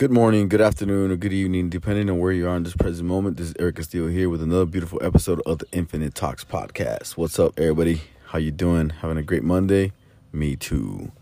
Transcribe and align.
Good 0.00 0.10
morning, 0.10 0.48
good 0.48 0.62
afternoon, 0.62 1.10
or 1.10 1.16
good 1.16 1.34
evening, 1.34 1.68
depending 1.68 2.08
on 2.08 2.18
where 2.18 2.32
you 2.32 2.48
are 2.48 2.56
in 2.56 2.62
this 2.62 2.74
present 2.74 3.06
moment. 3.06 3.36
This 3.36 3.48
is 3.48 3.54
Eric 3.58 3.76
Castillo 3.76 4.08
here 4.08 4.30
with 4.30 4.40
another 4.40 4.64
beautiful 4.64 4.98
episode 5.02 5.42
of 5.44 5.58
the 5.58 5.66
Infinite 5.72 6.14
Talks 6.14 6.42
podcast. 6.42 7.18
What's 7.18 7.38
up, 7.38 7.60
everybody? 7.60 8.00
How 8.28 8.38
you 8.38 8.50
doing? 8.50 8.88
Having 9.02 9.18
a 9.18 9.22
great 9.22 9.42
Monday? 9.42 9.92
Me 10.32 10.56
too. 10.56 11.12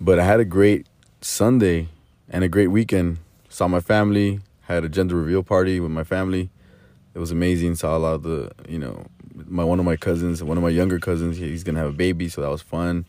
But 0.00 0.18
I 0.18 0.24
had 0.24 0.40
a 0.40 0.46
great 0.46 0.86
Sunday 1.20 1.88
and 2.30 2.42
a 2.42 2.48
great 2.48 2.68
weekend. 2.68 3.18
Saw 3.50 3.68
my 3.68 3.80
family, 3.80 4.40
had 4.62 4.82
a 4.82 4.88
gender 4.88 5.16
reveal 5.16 5.42
party 5.42 5.78
with 5.78 5.90
my 5.90 6.02
family. 6.02 6.48
It 7.12 7.18
was 7.18 7.30
amazing. 7.30 7.74
Saw 7.74 7.94
a 7.94 7.98
lot 7.98 8.14
of 8.14 8.22
the, 8.22 8.50
you 8.66 8.78
know, 8.78 9.04
my 9.44 9.62
one 9.62 9.78
of 9.78 9.84
my 9.84 9.96
cousins, 9.96 10.42
one 10.42 10.56
of 10.56 10.62
my 10.62 10.70
younger 10.70 10.98
cousins, 10.98 11.36
he's 11.36 11.64
gonna 11.64 11.80
have 11.80 11.90
a 11.90 11.92
baby, 11.92 12.30
so 12.30 12.40
that 12.40 12.48
was 12.48 12.62
fun. 12.62 13.04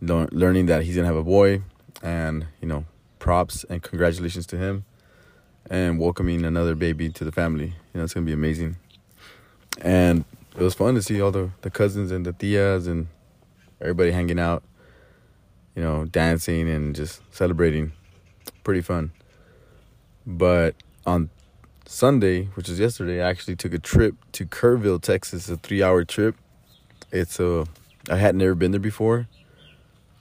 Learning 0.00 0.66
that 0.66 0.82
he's 0.82 0.96
gonna 0.96 1.06
have 1.06 1.14
a 1.14 1.22
boy, 1.22 1.62
and 2.02 2.48
you 2.60 2.66
know, 2.66 2.84
props 3.24 3.64
and 3.70 3.82
congratulations 3.82 4.44
to 4.44 4.58
him 4.58 4.84
and 5.70 5.98
welcoming 5.98 6.44
another 6.44 6.74
baby 6.74 7.08
to 7.08 7.24
the 7.24 7.32
family. 7.32 7.68
You 7.68 7.94
know, 7.94 8.04
it's 8.04 8.12
gonna 8.12 8.26
be 8.26 8.34
amazing. 8.34 8.76
And 9.80 10.26
it 10.54 10.62
was 10.62 10.74
fun 10.74 10.94
to 10.94 11.00
see 11.00 11.22
all 11.22 11.30
the, 11.30 11.48
the 11.62 11.70
cousins 11.70 12.12
and 12.12 12.26
the 12.26 12.34
tias 12.34 12.86
and 12.86 13.06
everybody 13.80 14.10
hanging 14.10 14.38
out, 14.38 14.62
you 15.74 15.82
know, 15.82 16.04
dancing 16.04 16.68
and 16.68 16.94
just 16.94 17.22
celebrating. 17.34 17.92
Pretty 18.62 18.82
fun. 18.82 19.10
But 20.26 20.74
on 21.06 21.30
Sunday, 21.86 22.44
which 22.56 22.68
was 22.68 22.78
yesterday, 22.78 23.22
I 23.22 23.30
actually 23.30 23.56
took 23.56 23.72
a 23.72 23.78
trip 23.78 24.16
to 24.32 24.44
Kerrville, 24.44 25.00
Texas, 25.00 25.48
a 25.48 25.56
three 25.56 25.82
hour 25.82 26.04
trip. 26.04 26.36
It's 27.10 27.40
a 27.40 27.64
I 28.10 28.16
had 28.16 28.34
never 28.34 28.54
been 28.54 28.72
there 28.72 28.80
before 28.80 29.28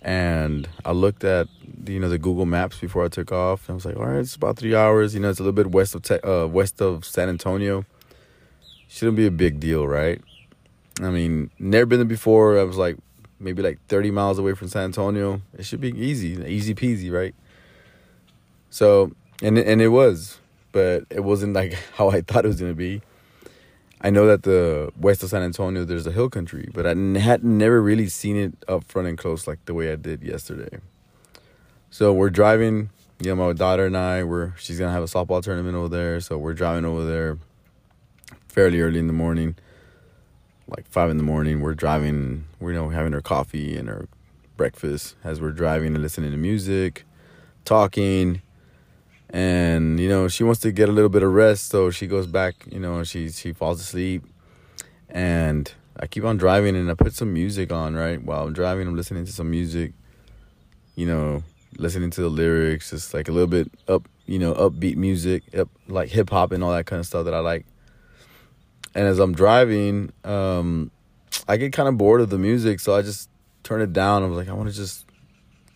and 0.03 0.67
I 0.85 0.91
looked 0.91 1.23
at 1.23 1.47
you 1.87 1.99
know 1.99 2.09
the 2.09 2.17
Google 2.17 2.45
Maps 2.45 2.77
before 2.79 3.05
I 3.05 3.07
took 3.07 3.31
off. 3.31 3.67
And 3.67 3.73
I 3.73 3.75
was 3.75 3.85
like, 3.85 3.97
all 3.97 4.05
right, 4.05 4.19
it's 4.19 4.35
about 4.35 4.57
three 4.57 4.75
hours. 4.75 5.13
You 5.13 5.21
know, 5.21 5.29
it's 5.29 5.39
a 5.39 5.43
little 5.43 5.53
bit 5.53 5.71
west 5.71 5.95
of 5.95 6.03
te- 6.03 6.19
uh, 6.19 6.47
west 6.47 6.81
of 6.81 7.05
San 7.05 7.29
Antonio. 7.29 7.85
Shouldn't 8.87 9.17
be 9.17 9.25
a 9.25 9.31
big 9.31 9.59
deal, 9.59 9.87
right? 9.87 10.21
I 11.01 11.09
mean, 11.09 11.49
never 11.57 11.85
been 11.85 11.99
there 11.99 12.05
before. 12.05 12.59
I 12.59 12.63
was 12.63 12.77
like 12.77 12.97
maybe 13.39 13.61
like 13.61 13.79
30 13.87 14.11
miles 14.11 14.37
away 14.37 14.53
from 14.53 14.67
San 14.67 14.83
Antonio. 14.83 15.41
It 15.57 15.65
should 15.65 15.81
be 15.81 15.89
easy, 15.89 16.43
easy 16.45 16.75
peasy, 16.75 17.11
right? 17.11 17.33
So, 18.69 19.11
and 19.41 19.57
and 19.57 19.81
it 19.81 19.89
was, 19.89 20.39
but 20.71 21.05
it 21.09 21.23
wasn't 21.23 21.53
like 21.53 21.73
how 21.95 22.09
I 22.09 22.21
thought 22.21 22.45
it 22.45 22.49
was 22.49 22.59
gonna 22.59 22.73
be. 22.73 23.01
I 24.03 24.09
know 24.09 24.27
that 24.27 24.43
the 24.43 24.91
west 24.99 25.23
of 25.23 25.29
San 25.29 25.41
Antonio 25.43 25.85
there's 25.85 26.05
a 26.05 26.11
hill 26.11 26.29
country, 26.29 26.69
but 26.73 26.85
I 26.85 26.89
had 27.19 27.43
never 27.43 27.81
really 27.81 28.09
seen 28.09 28.35
it 28.35 28.53
up 28.67 28.83
front 28.83 29.07
and 29.07 29.17
close 29.17 29.47
like 29.47 29.63
the 29.63 29.73
way 29.73 29.93
I 29.93 29.95
did 29.95 30.21
yesterday. 30.21 30.79
So 31.89 32.11
we're 32.11 32.29
driving, 32.29 32.89
you 33.19 33.33
know, 33.33 33.35
my 33.35 33.53
daughter 33.53 33.85
and 33.85 33.95
I, 33.95 34.23
we're 34.23 34.53
she's 34.57 34.77
gonna 34.77 34.91
have 34.91 35.03
a 35.03 35.07
softball 35.07 35.41
tournament 35.41 35.75
over 35.75 35.87
there, 35.87 36.19
so 36.19 36.37
we're 36.37 36.53
driving 36.53 36.83
over 36.83 37.05
there 37.05 37.37
fairly 38.49 38.81
early 38.81 38.99
in 38.99 39.07
the 39.07 39.13
morning, 39.13 39.55
like 40.67 40.85
five 40.87 41.09
in 41.09 41.15
the 41.15 41.23
morning. 41.23 41.61
We're 41.61 41.73
driving, 41.73 42.43
we're 42.59 42.73
you 42.73 42.79
know 42.79 42.89
having 42.89 43.13
our 43.13 43.21
coffee 43.21 43.77
and 43.77 43.89
our 43.89 44.09
breakfast 44.57 45.15
as 45.23 45.39
we're 45.39 45.51
driving 45.51 45.93
and 45.93 46.03
listening 46.03 46.31
to 46.31 46.37
music, 46.37 47.05
talking 47.63 48.41
and 49.33 49.99
you 49.99 50.07
know 50.07 50.27
she 50.27 50.43
wants 50.43 50.61
to 50.61 50.71
get 50.71 50.87
a 50.87 50.91
little 50.91 51.09
bit 51.09 51.23
of 51.23 51.33
rest 51.33 51.69
so 51.69 51.89
she 51.89 52.05
goes 52.05 52.27
back 52.27 52.53
you 52.71 52.79
know 52.79 53.03
she 53.03 53.29
she 53.29 53.51
falls 53.51 53.81
asleep. 53.81 54.23
And 55.09 55.71
i 55.99 56.07
keep 56.07 56.23
on 56.23 56.37
driving 56.37 56.75
and 56.75 56.89
i 56.89 56.93
put 56.93 57.13
some 57.13 57.33
music 57.33 57.71
on 57.71 57.95
right? 57.95 58.21
While 58.23 58.45
i'm 58.45 58.53
driving 58.53 58.87
i'm 58.87 58.95
listening 58.95 59.25
to 59.25 59.31
some 59.31 59.49
music 59.49 59.93
you 60.95 61.07
know 61.07 61.43
listening 61.77 62.11
to 62.11 62.21
the 62.21 62.29
lyrics 62.29 62.91
just 62.91 63.13
like 63.15 63.27
a 63.27 63.31
little 63.31 63.47
bit 63.47 63.71
up 63.87 64.07
you 64.27 64.37
know 64.37 64.53
upbeat 64.53 64.95
music 64.95 65.43
up 65.57 65.69
like 65.87 66.09
hip 66.09 66.29
hop 66.29 66.51
and 66.51 66.63
all 66.63 66.71
that 66.71 66.85
kind 66.85 66.99
of 66.99 67.05
stuff 67.07 67.25
that 67.25 67.33
i 67.33 67.39
like. 67.39 67.65
And 68.93 69.07
as 69.07 69.17
i'm 69.17 69.33
driving 69.33 70.13
um 70.23 70.91
i 71.47 71.57
get 71.57 71.73
kind 71.73 71.89
of 71.89 71.97
bored 71.97 72.21
of 72.21 72.29
the 72.29 72.37
music 72.37 72.79
so 72.79 72.95
i 72.95 73.01
just 73.01 73.29
turn 73.63 73.81
it 73.81 73.93
down. 73.93 74.21
I'm 74.23 74.35
like 74.35 74.49
i 74.49 74.53
want 74.53 74.69
to 74.69 74.75
just 74.75 75.07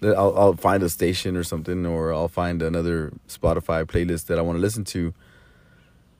I'll, 0.03 0.37
I'll 0.37 0.53
find 0.53 0.83
a 0.83 0.89
station 0.89 1.35
or 1.35 1.43
something, 1.43 1.85
or 1.85 2.13
I'll 2.13 2.27
find 2.27 2.61
another 2.61 3.13
Spotify 3.27 3.83
playlist 3.85 4.27
that 4.27 4.37
I 4.37 4.41
want 4.41 4.57
to 4.57 4.61
listen 4.61 4.83
to. 4.85 5.13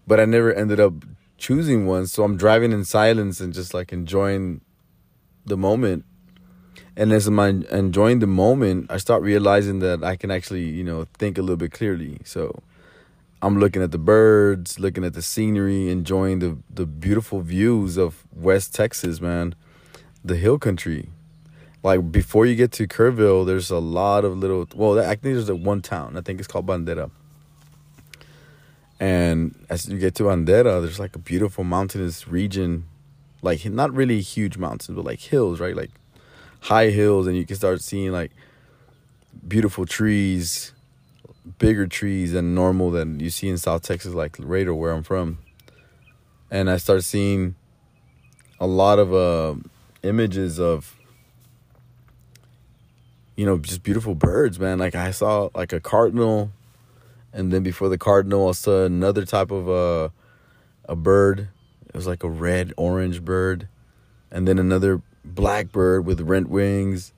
But 0.08 0.20
I 0.20 0.26
never 0.26 0.54
ended 0.54 0.80
up 0.80 0.94
choosing 1.38 1.86
one, 1.86 2.08
so 2.08 2.24
I'm 2.24 2.38
driving 2.38 2.72
in 2.72 2.86
silence 2.86 3.40
and 3.40 3.54
just 3.54 3.74
like 3.74 3.94
enjoying 3.94 4.62
the 5.46 5.58
moment. 5.58 6.06
And 6.96 7.12
as 7.12 7.28
I'm 7.28 7.40
enjoying 7.40 8.20
the 8.20 8.28
moment, 8.28 8.90
I 8.90 8.98
start 8.98 9.22
realizing 9.22 9.80
that 9.80 10.04
I 10.04 10.16
can 10.16 10.32
actually, 10.32 10.66
you 10.66 10.84
know, 10.84 11.08
think 11.20 11.38
a 11.38 11.42
little 11.42 11.58
bit 11.58 11.72
clearly. 11.72 12.20
So 12.24 12.64
I'm 13.44 13.60
looking 13.60 13.84
at 13.84 13.92
the 13.92 14.00
birds, 14.00 14.80
looking 14.80 15.04
at 15.04 15.14
the 15.14 15.22
scenery, 15.22 15.92
enjoying 15.92 16.40
the 16.40 16.58
the 16.74 16.88
beautiful 16.88 17.42
views 17.42 17.98
of 17.98 18.26
West 18.34 18.74
Texas, 18.74 19.22
man, 19.22 19.54
the 20.26 20.38
hill 20.38 20.58
country 20.58 21.12
like 21.88 22.12
before 22.12 22.46
you 22.46 22.56
get 22.56 22.74
to 22.74 22.86
Kerrville, 22.86 23.46
there's 23.46 23.72
a 23.72 23.80
lot 23.80 24.26
of 24.26 24.38
little. 24.38 24.68
Well, 24.76 25.00
I 25.00 25.16
think 25.16 25.22
there's 25.22 25.48
a 25.48 25.56
one 25.56 25.82
town. 25.82 26.18
I 26.18 26.22
think 26.22 26.40
it's 26.40 26.48
called 26.48 26.66
Bandera. 26.66 27.10
And 29.00 29.56
as 29.70 29.88
you 29.88 29.98
get 29.98 30.14
to 30.16 30.24
Bandera, 30.24 30.82
there's 30.82 31.00
like 31.00 31.16
a 31.16 31.20
beautiful 31.20 31.64
mountainous 31.64 32.28
region, 32.28 32.88
like 33.42 33.64
not 33.66 33.94
really 33.94 34.20
huge 34.20 34.58
mountains, 34.58 34.94
but 34.98 35.06
like 35.06 35.22
hills, 35.22 35.62
right? 35.62 35.78
Like 35.78 35.92
high 36.60 36.90
hills, 36.90 37.26
and 37.26 37.38
you 37.38 37.46
can 37.46 37.56
start 37.56 37.82
seeing 37.82 38.12
like 38.12 38.34
beautiful 39.48 39.86
trees, 39.86 40.74
bigger 41.60 41.88
trees 41.88 42.34
than 42.34 42.54
normal 42.54 42.92
than 42.92 43.22
you 43.22 43.30
see 43.30 43.48
in 43.48 43.58
South 43.58 43.84
Texas, 43.84 44.14
like 44.14 44.38
Laredo, 44.40 44.74
where 44.74 44.92
I'm 44.92 45.04
from. 45.04 45.38
And 46.52 46.70
I 46.70 46.76
start 46.76 47.06
seeing 47.06 47.56
a 48.60 48.68
lot 48.68 49.00
of 49.00 49.14
uh, 49.14 49.56
images 50.04 50.60
of 50.60 50.97
you 53.38 53.46
know, 53.46 53.58
just 53.60 53.84
beautiful 53.84 54.16
birds, 54.16 54.60
man. 54.60 54.80
Like 54.80 54.96
I 54.96 55.12
saw 55.12 55.50
like 55.56 55.72
a 55.72 55.80
cardinal, 55.80 56.52
and 57.32 57.54
then 57.54 57.64
before 57.64 57.88
the 57.88 57.98
cardinal, 57.98 58.50
I 58.50 58.52
saw 58.52 58.84
another 58.84 59.26
type 59.26 59.52
of 59.52 59.70
uh, 59.70 60.10
a 60.90 60.96
bird. 60.96 61.48
It 61.86 61.96
was 61.96 62.08
like 62.08 62.24
a 62.24 62.30
red 62.30 62.74
orange 62.76 63.24
bird, 63.24 63.70
and 64.32 64.48
then 64.48 64.60
another 64.60 65.02
black 65.24 65.72
bird 65.72 66.06
with 66.06 66.20
red 66.22 66.48
wings, 66.48 67.14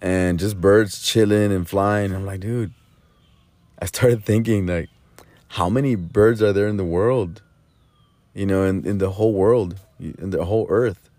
and 0.00 0.40
just 0.40 0.60
birds 0.60 1.00
chilling 1.00 1.52
and 1.52 1.68
flying. 1.68 2.12
I'm 2.12 2.26
like, 2.26 2.40
dude. 2.40 2.72
I 3.78 3.86
started 3.86 4.24
thinking 4.24 4.66
like, 4.66 4.88
how 5.48 5.68
many 5.68 5.94
birds 5.94 6.40
are 6.40 6.54
there 6.54 6.68
in 6.68 6.78
the 6.78 6.84
world? 6.84 7.42
You 8.32 8.46
know, 8.46 8.64
in 8.64 8.86
in 8.86 8.96
the 8.96 9.10
whole 9.10 9.34
world, 9.34 9.78
in 10.00 10.30
the 10.30 10.44
whole 10.46 10.66
earth. 10.70 11.10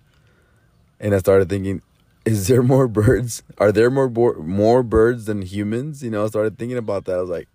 And 0.99 1.13
I 1.13 1.19
started 1.19 1.47
thinking, 1.47 1.83
is 2.25 2.47
there 2.47 2.63
more 2.63 2.87
birds? 2.87 3.43
Are 3.57 3.71
there 3.71 3.89
more 3.89 4.09
bo- 4.09 4.41
more 4.41 4.83
birds 4.83 5.25
than 5.25 5.43
humans? 5.43 6.03
You 6.03 6.09
know, 6.09 6.25
I 6.25 6.27
started 6.27 6.57
thinking 6.57 6.77
about 6.77 7.05
that. 7.05 7.17
I 7.17 7.21
was 7.21 7.29
like, 7.29 7.47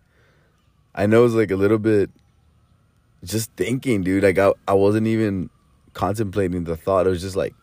I 0.95 1.07
know 1.07 1.25
it's 1.25 1.35
like 1.35 1.51
a 1.51 1.57
little 1.57 1.79
bit 1.79 2.11
just 3.25 3.51
thinking, 3.53 4.03
dude. 4.03 4.23
Like 4.23 4.39
I, 4.39 4.53
I 4.67 4.75
wasn't 4.75 5.07
even 5.07 5.51
contemplating 5.93 6.65
the 6.65 6.77
thought. 6.77 7.07
It 7.07 7.11
was 7.11 7.21
just 7.21 7.37
like, 7.37 7.55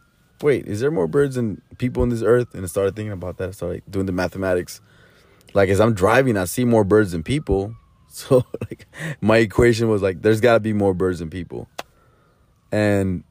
wait, 0.42 0.68
is 0.68 0.82
there 0.82 0.92
more 0.92 1.08
birds 1.08 1.36
than 1.36 1.62
people 1.78 2.04
on 2.04 2.10
this 2.10 2.22
earth? 2.22 2.54
And 2.54 2.64
I 2.64 2.68
started 2.68 2.96
thinking 2.96 3.14
about 3.14 3.38
that. 3.38 3.50
I 3.50 3.52
started 3.52 3.84
doing 3.90 4.06
the 4.06 4.12
mathematics. 4.12 4.82
Like 5.54 5.70
as 5.70 5.80
I'm 5.80 5.94
driving, 5.94 6.38
I 6.38 6.46
see 6.46 6.66
more 6.66 6.84
birds 6.84 7.12
than 7.12 7.24
people. 7.24 7.74
So 8.10 8.46
like 8.62 8.88
my 9.22 9.38
equation 9.38 9.90
was 9.90 10.02
like, 10.02 10.24
there's 10.24 10.42
got 10.42 10.54
to 10.56 10.60
be 10.60 10.74
more 10.74 10.96
birds 10.96 11.20
than 11.20 11.30
people. 11.30 11.68
And 12.72 13.24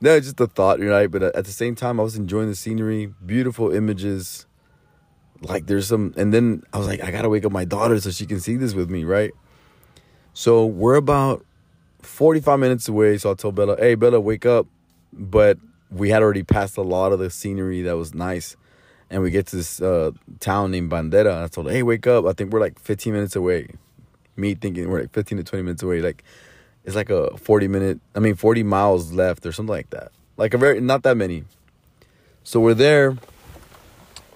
no, 0.00 0.18
just 0.20 0.40
a 0.40 0.46
thought, 0.46 0.80
right? 0.80 1.10
But 1.10 1.22
at 1.22 1.44
the 1.44 1.52
same 1.52 1.74
time, 1.74 1.98
I 1.98 2.02
was 2.02 2.16
enjoying 2.16 2.48
the 2.48 2.56
scenery, 2.56 3.12
beautiful 3.24 3.70
images. 3.70 4.46
Like 5.40 5.66
there's 5.66 5.88
some, 5.88 6.14
and 6.16 6.32
then 6.32 6.62
I 6.72 6.78
was 6.78 6.86
like, 6.86 7.02
I 7.02 7.10
gotta 7.10 7.28
wake 7.28 7.44
up 7.44 7.52
my 7.52 7.64
daughter 7.64 8.00
so 8.00 8.10
she 8.10 8.26
can 8.26 8.40
see 8.40 8.56
this 8.56 8.74
with 8.74 8.90
me, 8.90 9.04
right? 9.04 9.32
So 10.32 10.66
we're 10.66 10.96
about 10.96 11.46
45 12.02 12.58
minutes 12.58 12.88
away. 12.88 13.18
So 13.18 13.30
I 13.30 13.34
told 13.34 13.54
Bella, 13.54 13.76
hey, 13.78 13.94
Bella, 13.94 14.20
wake 14.20 14.46
up. 14.46 14.66
But 15.12 15.58
we 15.90 16.10
had 16.10 16.22
already 16.22 16.42
passed 16.42 16.76
a 16.76 16.82
lot 16.82 17.12
of 17.12 17.18
the 17.18 17.30
scenery 17.30 17.82
that 17.82 17.96
was 17.96 18.14
nice. 18.14 18.56
And 19.08 19.22
we 19.22 19.30
get 19.30 19.46
to 19.48 19.56
this 19.56 19.80
uh, 19.80 20.10
town 20.40 20.72
named 20.72 20.90
Bandera. 20.90 21.32
And 21.32 21.44
I 21.44 21.46
told 21.48 21.68
her, 21.68 21.72
hey, 21.72 21.82
wake 21.82 22.06
up. 22.06 22.26
I 22.26 22.32
think 22.32 22.52
we're 22.52 22.60
like 22.60 22.78
15 22.80 23.12
minutes 23.12 23.36
away. 23.36 23.68
Me 24.36 24.54
thinking 24.54 24.90
we're 24.90 25.02
like 25.02 25.12
15 25.12 25.38
to 25.38 25.44
20 25.44 25.62
minutes 25.62 25.82
away. 25.82 26.00
Like, 26.00 26.22
it's 26.86 26.94
like 26.94 27.10
a 27.10 27.36
40 27.36 27.68
minute, 27.68 28.00
I 28.14 28.20
mean, 28.20 28.36
40 28.36 28.62
miles 28.62 29.12
left 29.12 29.44
or 29.44 29.52
something 29.52 29.74
like 29.74 29.90
that. 29.90 30.12
Like 30.36 30.54
a 30.54 30.58
very, 30.58 30.80
not 30.80 31.02
that 31.02 31.16
many. 31.16 31.44
So 32.44 32.60
we're 32.60 32.74
there 32.74 33.18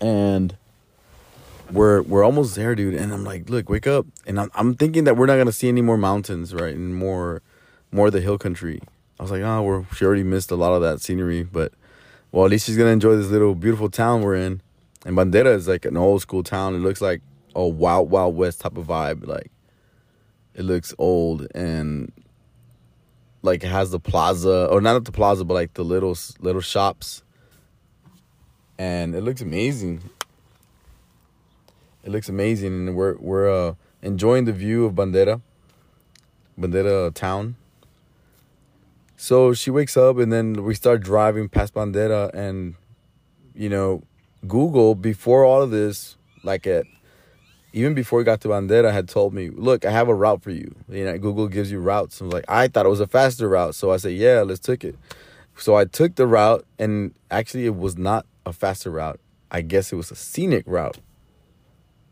and 0.00 0.56
we're 1.70 2.02
we're 2.02 2.24
almost 2.24 2.56
there, 2.56 2.74
dude. 2.74 2.94
And 2.94 3.12
I'm 3.12 3.24
like, 3.24 3.48
look, 3.48 3.68
wake 3.68 3.86
up. 3.86 4.04
And 4.26 4.40
I'm 4.40 4.50
I'm 4.56 4.74
thinking 4.74 5.04
that 5.04 5.16
we're 5.16 5.26
not 5.26 5.36
gonna 5.36 5.52
see 5.52 5.68
any 5.68 5.80
more 5.80 5.96
mountains, 5.96 6.52
right? 6.52 6.74
And 6.74 6.96
more 6.96 7.40
more 7.92 8.08
of 8.08 8.12
the 8.12 8.20
hill 8.20 8.36
country. 8.36 8.80
I 9.20 9.22
was 9.22 9.30
like, 9.30 9.42
oh, 9.42 9.62
we're 9.62 9.84
she 9.94 10.04
already 10.04 10.24
missed 10.24 10.50
a 10.50 10.56
lot 10.56 10.72
of 10.72 10.82
that 10.82 11.00
scenery, 11.00 11.44
but 11.44 11.72
well, 12.32 12.44
at 12.46 12.50
least 12.50 12.66
she's 12.66 12.76
gonna 12.76 12.90
enjoy 12.90 13.14
this 13.14 13.28
little 13.28 13.54
beautiful 13.54 13.88
town 13.90 14.22
we're 14.22 14.34
in. 14.34 14.60
And 15.06 15.16
Bandera 15.16 15.54
is 15.54 15.68
like 15.68 15.84
an 15.84 15.96
old 15.96 16.22
school 16.22 16.42
town. 16.42 16.74
It 16.74 16.78
looks 16.78 17.00
like 17.00 17.22
a 17.54 17.64
wild 17.66 18.10
wild 18.10 18.34
west 18.34 18.60
type 18.60 18.76
of 18.76 18.88
vibe. 18.88 19.24
Like 19.24 19.52
it 20.54 20.64
looks 20.64 20.92
old 20.98 21.46
and 21.54 22.10
like 23.42 23.62
has 23.62 23.90
the 23.90 24.00
plaza 24.00 24.66
or 24.66 24.80
not 24.80 24.96
at 24.96 25.04
the 25.04 25.12
plaza, 25.12 25.44
but 25.44 25.54
like 25.54 25.74
the 25.74 25.84
little 25.84 26.16
little 26.40 26.60
shops, 26.60 27.22
and 28.78 29.14
it 29.14 29.22
looks 29.22 29.40
amazing. 29.40 30.02
It 32.04 32.10
looks 32.10 32.28
amazing, 32.28 32.88
and 32.88 32.96
we're 32.96 33.16
we're 33.18 33.50
uh, 33.50 33.74
enjoying 34.02 34.44
the 34.44 34.52
view 34.52 34.86
of 34.86 34.94
Bandera, 34.94 35.40
Bandera 36.58 37.12
town. 37.14 37.56
So 39.16 39.52
she 39.52 39.70
wakes 39.70 39.96
up, 39.96 40.16
and 40.16 40.32
then 40.32 40.64
we 40.64 40.74
start 40.74 41.02
driving 41.02 41.48
past 41.48 41.74
Bandera, 41.74 42.32
and 42.32 42.74
you 43.54 43.68
know, 43.68 44.02
Google 44.46 44.94
before 44.94 45.44
all 45.44 45.62
of 45.62 45.70
this, 45.70 46.16
like 46.42 46.66
at 46.66 46.86
even 47.72 47.94
before 47.94 48.18
we 48.18 48.24
got 48.24 48.40
to 48.42 48.48
Bandera, 48.48 48.92
had 48.92 49.08
told 49.08 49.32
me, 49.32 49.50
"Look, 49.50 49.84
I 49.84 49.90
have 49.90 50.08
a 50.08 50.14
route 50.14 50.42
for 50.42 50.50
you." 50.50 50.74
You 50.88 51.04
know, 51.04 51.18
Google 51.18 51.48
gives 51.48 51.70
you 51.70 51.80
routes. 51.80 52.20
I 52.20 52.24
was 52.24 52.34
like, 52.34 52.44
I 52.48 52.68
thought 52.68 52.86
it 52.86 52.90
was 52.90 53.00
a 53.00 53.06
faster 53.06 53.48
route, 53.48 53.74
so 53.74 53.92
I 53.92 53.96
said, 53.96 54.12
"Yeah, 54.12 54.42
let's 54.42 54.60
take 54.60 54.84
it." 54.84 54.96
So 55.56 55.76
I 55.76 55.84
took 55.84 56.16
the 56.16 56.26
route, 56.26 56.64
and 56.78 57.14
actually, 57.30 57.66
it 57.66 57.76
was 57.76 57.96
not 57.96 58.26
a 58.46 58.52
faster 58.52 58.90
route. 58.90 59.20
I 59.50 59.60
guess 59.60 59.92
it 59.92 59.96
was 59.96 60.10
a 60.10 60.16
scenic 60.16 60.64
route, 60.66 60.98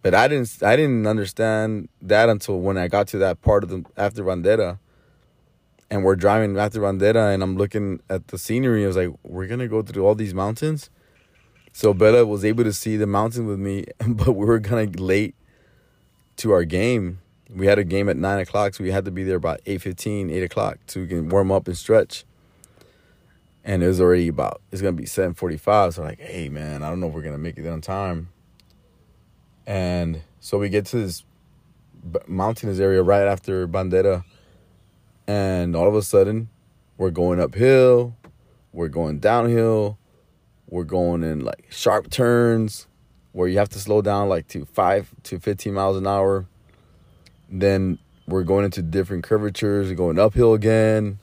but 0.02 0.14
I 0.14 0.28
didn't. 0.28 0.62
I 0.62 0.76
didn't 0.76 1.06
understand 1.06 1.88
that 2.02 2.28
until 2.28 2.60
when 2.60 2.78
I 2.78 2.88
got 2.88 3.08
to 3.08 3.18
that 3.18 3.42
part 3.42 3.64
of 3.64 3.70
the 3.70 3.84
after 3.96 4.22
Bandera, 4.22 4.78
and 5.90 6.04
we're 6.04 6.16
driving 6.16 6.56
after 6.56 6.80
Bandera, 6.80 7.34
and 7.34 7.42
I'm 7.42 7.56
looking 7.56 8.00
at 8.08 8.28
the 8.28 8.38
scenery. 8.38 8.84
I 8.84 8.86
was 8.86 8.96
like, 8.96 9.10
"We're 9.24 9.46
gonna 9.48 9.68
go 9.68 9.82
through 9.82 10.06
all 10.06 10.14
these 10.14 10.34
mountains." 10.34 10.90
So 11.72 11.94
Bella 11.94 12.26
was 12.26 12.44
able 12.44 12.64
to 12.64 12.72
see 12.72 12.96
the 12.96 13.06
mountain 13.06 13.46
with 13.46 13.58
me, 13.58 13.86
but 14.06 14.32
we 14.32 14.46
were 14.46 14.60
kind 14.60 14.94
of 14.94 15.00
late 15.00 15.34
to 16.38 16.52
our 16.52 16.64
game. 16.64 17.20
We 17.50 17.66
had 17.66 17.78
a 17.78 17.84
game 17.84 18.08
at 18.08 18.16
nine 18.16 18.38
o'clock, 18.38 18.74
so 18.74 18.84
we 18.84 18.90
had 18.90 19.04
to 19.04 19.10
be 19.10 19.24
there 19.24 19.36
about 19.36 19.64
8.15, 19.64 20.32
8 20.32 20.42
o'clock 20.42 20.78
so 20.86 21.00
we 21.00 21.06
can 21.06 21.28
warm 21.28 21.52
up 21.52 21.66
and 21.66 21.76
stretch. 21.76 22.24
And 23.64 23.82
it 23.82 23.86
was 23.86 24.00
already 24.00 24.28
about 24.28 24.62
it's 24.72 24.80
gonna 24.80 24.92
be 24.92 25.04
7.45. 25.04 25.94
So 25.94 26.02
like, 26.02 26.20
hey 26.20 26.48
man, 26.48 26.82
I 26.82 26.88
don't 26.88 27.00
know 27.00 27.08
if 27.08 27.14
we're 27.14 27.22
gonna 27.22 27.38
make 27.38 27.58
it 27.58 27.66
on 27.66 27.80
time. 27.80 28.30
And 29.66 30.22
so 30.40 30.58
we 30.58 30.68
get 30.68 30.86
to 30.86 30.96
this 30.96 31.24
mountainous 32.26 32.78
area 32.78 33.02
right 33.02 33.26
after 33.26 33.68
Bandera, 33.68 34.24
and 35.26 35.76
all 35.76 35.86
of 35.86 35.94
a 35.94 36.02
sudden, 36.02 36.48
we're 36.96 37.10
going 37.10 37.40
uphill, 37.40 38.16
we're 38.72 38.88
going 38.88 39.18
downhill, 39.18 39.98
we're 40.66 40.84
going 40.84 41.22
in 41.22 41.40
like 41.40 41.66
sharp 41.70 42.10
turns 42.10 42.87
where 43.32 43.48
you 43.48 43.58
have 43.58 43.68
to 43.70 43.78
slow 43.78 44.02
down 44.02 44.28
like 44.28 44.48
to 44.48 44.64
5 44.64 45.14
to 45.24 45.38
15 45.38 45.74
miles 45.74 45.96
an 45.96 46.06
hour. 46.06 46.46
Then 47.50 47.98
we're 48.26 48.42
going 48.42 48.64
into 48.64 48.82
different 48.82 49.24
curvatures, 49.24 49.92
going 49.92 50.18
uphill 50.18 50.54
again. 50.54 51.18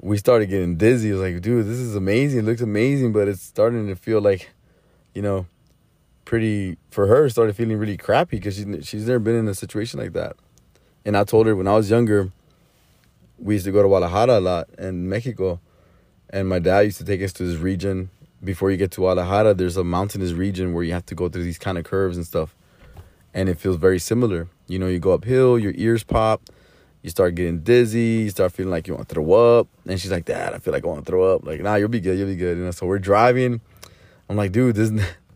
We 0.00 0.18
started 0.18 0.46
getting 0.46 0.76
dizzy. 0.76 1.10
I 1.10 1.12
was 1.12 1.22
like, 1.22 1.42
dude, 1.42 1.66
this 1.66 1.78
is 1.78 1.96
amazing. 1.96 2.40
It 2.40 2.44
looks 2.44 2.60
amazing, 2.60 3.12
but 3.12 3.28
it's 3.28 3.42
starting 3.42 3.86
to 3.88 3.96
feel 3.96 4.20
like, 4.20 4.50
you 5.14 5.22
know, 5.22 5.46
pretty 6.24 6.76
for 6.90 7.06
her 7.06 7.28
started 7.30 7.56
feeling 7.56 7.78
really 7.78 7.96
crappy 7.96 8.36
because 8.36 8.56
she's 8.56 8.66
she's 8.86 9.06
never 9.06 9.20
been 9.20 9.36
in 9.36 9.48
a 9.48 9.54
situation 9.54 9.98
like 9.98 10.12
that. 10.12 10.36
And 11.04 11.16
I 11.16 11.24
told 11.24 11.46
her 11.46 11.56
when 11.56 11.68
I 11.68 11.74
was 11.76 11.88
younger, 11.88 12.30
we 13.38 13.54
used 13.54 13.64
to 13.64 13.72
go 13.72 13.80
to 13.80 13.88
Guadalajara 13.88 14.38
a 14.38 14.40
lot 14.40 14.68
in 14.76 15.08
Mexico, 15.08 15.60
and 16.28 16.48
my 16.48 16.58
dad 16.58 16.80
used 16.80 16.98
to 16.98 17.04
take 17.04 17.22
us 17.22 17.32
to 17.34 17.44
this 17.44 17.58
region 17.58 18.10
before 18.46 18.70
you 18.70 18.78
get 18.78 18.92
to 18.92 19.00
Guadalajara, 19.00 19.52
there's 19.52 19.76
a 19.76 19.84
mountainous 19.84 20.32
region 20.32 20.72
where 20.72 20.84
you 20.84 20.92
have 20.92 21.04
to 21.06 21.14
go 21.14 21.28
through 21.28 21.42
these 21.42 21.58
kind 21.58 21.76
of 21.76 21.84
curves 21.84 22.16
and 22.16 22.24
stuff. 22.24 22.54
And 23.34 23.50
it 23.50 23.58
feels 23.58 23.76
very 23.76 23.98
similar. 23.98 24.48
You 24.68 24.78
know, 24.78 24.86
you 24.86 24.98
go 24.98 25.12
uphill, 25.12 25.58
your 25.58 25.72
ears 25.76 26.02
pop, 26.02 26.40
you 27.02 27.10
start 27.10 27.34
getting 27.34 27.60
dizzy, 27.60 28.24
you 28.24 28.30
start 28.30 28.52
feeling 28.52 28.70
like 28.70 28.88
you 28.88 28.94
want 28.94 29.08
to 29.08 29.14
throw 29.14 29.32
up. 29.32 29.68
And 29.86 30.00
she's 30.00 30.10
like, 30.10 30.24
Dad, 30.24 30.54
I 30.54 30.58
feel 30.58 30.72
like 30.72 30.84
I 30.84 30.86
want 30.86 31.04
to 31.04 31.10
throw 31.10 31.34
up. 31.34 31.44
Like, 31.44 31.60
nah, 31.60 31.74
you'll 31.74 31.88
be 31.88 32.00
good, 32.00 32.18
you'll 32.18 32.28
be 32.28 32.36
good. 32.36 32.56
You 32.56 32.64
know, 32.64 32.70
so 32.70 32.86
we're 32.86 32.98
driving. 32.98 33.60
I'm 34.30 34.36
like, 34.36 34.52
dude, 34.52 34.76
this 34.76 34.90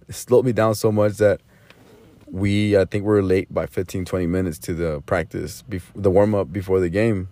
slowed 0.08 0.46
me 0.46 0.52
down 0.52 0.74
so 0.74 0.90
much 0.90 1.18
that 1.18 1.40
we, 2.26 2.78
I 2.78 2.84
think 2.84 3.04
we 3.04 3.12
are 3.18 3.22
late 3.22 3.52
by 3.52 3.66
15, 3.66 4.04
20 4.04 4.26
minutes 4.26 4.58
to 4.60 4.72
the 4.72 5.02
practice, 5.02 5.62
before, 5.62 6.00
the 6.00 6.10
warm 6.10 6.34
up 6.34 6.52
before 6.52 6.80
the 6.80 6.88
game. 6.88 7.28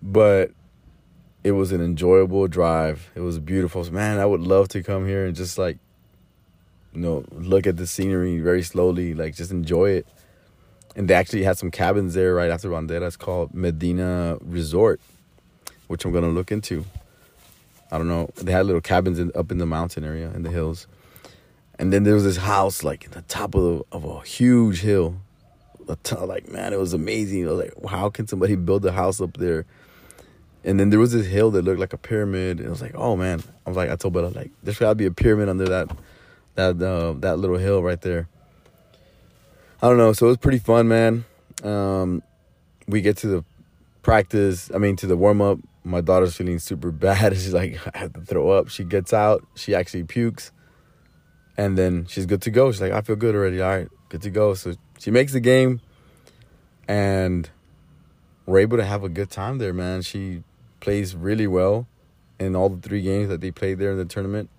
But 0.00 0.52
it 1.44 1.52
was 1.52 1.72
an 1.72 1.80
enjoyable 1.80 2.46
drive. 2.46 3.10
It 3.14 3.20
was 3.20 3.38
beautiful. 3.38 3.84
Man, 3.90 4.18
I 4.18 4.26
would 4.26 4.40
love 4.40 4.68
to 4.68 4.82
come 4.82 5.06
here 5.06 5.26
and 5.26 5.34
just 5.34 5.58
like, 5.58 5.78
you 6.92 7.00
know, 7.00 7.24
look 7.32 7.66
at 7.66 7.76
the 7.76 7.86
scenery 7.86 8.38
very 8.38 8.62
slowly, 8.62 9.14
like 9.14 9.34
just 9.34 9.50
enjoy 9.50 9.90
it. 9.90 10.06
And 10.94 11.08
they 11.08 11.14
actually 11.14 11.42
had 11.42 11.58
some 11.58 11.70
cabins 11.70 12.14
there 12.14 12.34
right 12.34 12.50
after 12.50 12.68
Bandera. 12.68 13.06
It's 13.06 13.16
called 13.16 13.54
Medina 13.54 14.36
Resort, 14.42 15.00
which 15.88 16.04
I'm 16.04 16.12
gonna 16.12 16.28
look 16.28 16.52
into. 16.52 16.84
I 17.90 17.98
don't 17.98 18.08
know. 18.08 18.30
They 18.36 18.52
had 18.52 18.66
little 18.66 18.80
cabins 18.80 19.18
in, 19.18 19.32
up 19.34 19.50
in 19.50 19.58
the 19.58 19.66
mountain 19.66 20.04
area 20.04 20.30
in 20.34 20.42
the 20.42 20.50
hills, 20.50 20.86
and 21.78 21.92
then 21.92 22.04
there 22.04 22.14
was 22.14 22.24
this 22.24 22.36
house 22.36 22.84
like 22.84 23.04
in 23.04 23.10
the 23.12 23.22
top 23.22 23.54
of 23.54 23.82
of 23.90 24.04
a 24.04 24.20
huge 24.20 24.80
hill. 24.82 25.16
Like 26.20 26.48
man, 26.48 26.72
it 26.72 26.78
was 26.78 26.92
amazing. 26.92 27.48
I 27.48 27.52
was 27.52 27.64
like, 27.64 27.90
how 27.90 28.08
can 28.08 28.26
somebody 28.26 28.54
build 28.54 28.84
a 28.86 28.92
house 28.92 29.20
up 29.20 29.36
there? 29.36 29.66
And 30.64 30.78
then 30.78 30.90
there 30.90 31.00
was 31.00 31.12
this 31.12 31.26
hill 31.26 31.50
that 31.52 31.62
looked 31.62 31.80
like 31.80 31.92
a 31.92 31.98
pyramid. 31.98 32.58
And 32.58 32.68
I 32.68 32.70
was 32.70 32.80
like, 32.80 32.94
oh 32.94 33.16
man. 33.16 33.42
I 33.66 33.70
was 33.70 33.76
like, 33.76 33.90
I 33.90 33.96
told 33.96 34.14
Bella, 34.14 34.28
like, 34.28 34.50
there's 34.62 34.78
gotta 34.78 34.94
be 34.94 35.06
a 35.06 35.10
pyramid 35.10 35.48
under 35.48 35.66
that 35.66 35.90
that 36.54 36.82
uh, 36.82 37.12
that 37.20 37.38
little 37.38 37.58
hill 37.58 37.82
right 37.82 38.00
there. 38.00 38.28
I 39.80 39.88
don't 39.88 39.98
know. 39.98 40.12
So 40.12 40.26
it 40.26 40.28
was 40.30 40.38
pretty 40.38 40.58
fun, 40.58 40.88
man. 40.88 41.24
Um, 41.64 42.22
we 42.86 43.00
get 43.00 43.16
to 43.18 43.26
the 43.26 43.44
practice, 44.02 44.70
I 44.74 44.78
mean 44.78 44.96
to 44.96 45.06
the 45.06 45.16
warm 45.16 45.40
up. 45.40 45.58
My 45.84 46.00
daughter's 46.00 46.36
feeling 46.36 46.58
super 46.58 46.90
bad. 46.92 47.32
She's 47.34 47.52
like, 47.52 47.78
I 47.94 47.98
have 47.98 48.12
to 48.14 48.20
throw 48.20 48.50
up. 48.50 48.68
She 48.68 48.84
gets 48.84 49.12
out, 49.12 49.44
she 49.56 49.74
actually 49.74 50.04
pukes. 50.04 50.52
And 51.56 51.76
then 51.76 52.06
she's 52.06 52.24
good 52.24 52.40
to 52.42 52.50
go. 52.50 52.72
She's 52.72 52.80
like, 52.80 52.92
I 52.92 53.02
feel 53.02 53.14
good 53.14 53.34
already. 53.34 53.60
All 53.60 53.68
right, 53.68 53.88
good 54.08 54.22
to 54.22 54.30
go. 54.30 54.54
So 54.54 54.74
she 54.98 55.10
makes 55.10 55.34
the 55.34 55.40
game 55.40 55.82
and 56.88 57.48
we're 58.46 58.60
able 58.60 58.78
to 58.78 58.84
have 58.84 59.04
a 59.04 59.08
good 59.10 59.30
time 59.30 59.58
there, 59.58 59.74
man. 59.74 60.00
She 60.00 60.42
plays 60.82 61.14
really 61.14 61.46
well 61.46 61.86
in 62.38 62.56
all 62.56 62.68
the 62.68 62.80
three 62.86 63.00
games 63.00 63.28
that 63.28 63.40
they 63.40 63.50
played 63.50 63.78
there 63.78 63.92
in 63.92 63.98
the 63.98 64.04
tournament. 64.04 64.50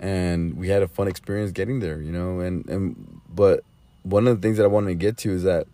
And 0.00 0.56
we 0.56 0.68
had 0.68 0.82
a 0.82 0.88
fun 0.88 1.06
experience 1.06 1.52
getting 1.52 1.78
there, 1.78 2.00
you 2.00 2.10
know, 2.10 2.40
and, 2.40 2.68
and 2.68 3.20
but 3.28 3.62
one 4.02 4.26
of 4.26 4.40
the 4.40 4.42
things 4.42 4.56
that 4.56 4.64
I 4.64 4.66
wanted 4.66 4.88
to 4.88 4.94
get 4.94 5.16
to 5.18 5.30
is 5.30 5.44
that 5.44 5.66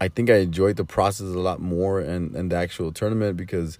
I 0.00 0.08
think 0.08 0.28
I 0.28 0.36
enjoyed 0.36 0.76
the 0.76 0.84
process 0.84 1.28
a 1.28 1.38
lot 1.38 1.60
more 1.60 2.00
and, 2.00 2.34
and 2.34 2.50
the 2.50 2.56
actual 2.56 2.90
tournament 2.90 3.36
because 3.36 3.78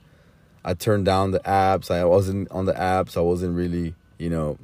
I 0.65 0.75
turned 0.75 1.07
down 1.07 1.33
the 1.33 1.41
apps. 1.41 1.91
I 1.91 2.05
wasn't 2.05 2.51
on 2.51 2.67
the 2.67 2.73
apps. 2.73 3.17
I 3.17 3.21
wasn't 3.21 3.57
really, 3.57 3.95
you 4.19 4.31
know, 4.31 4.59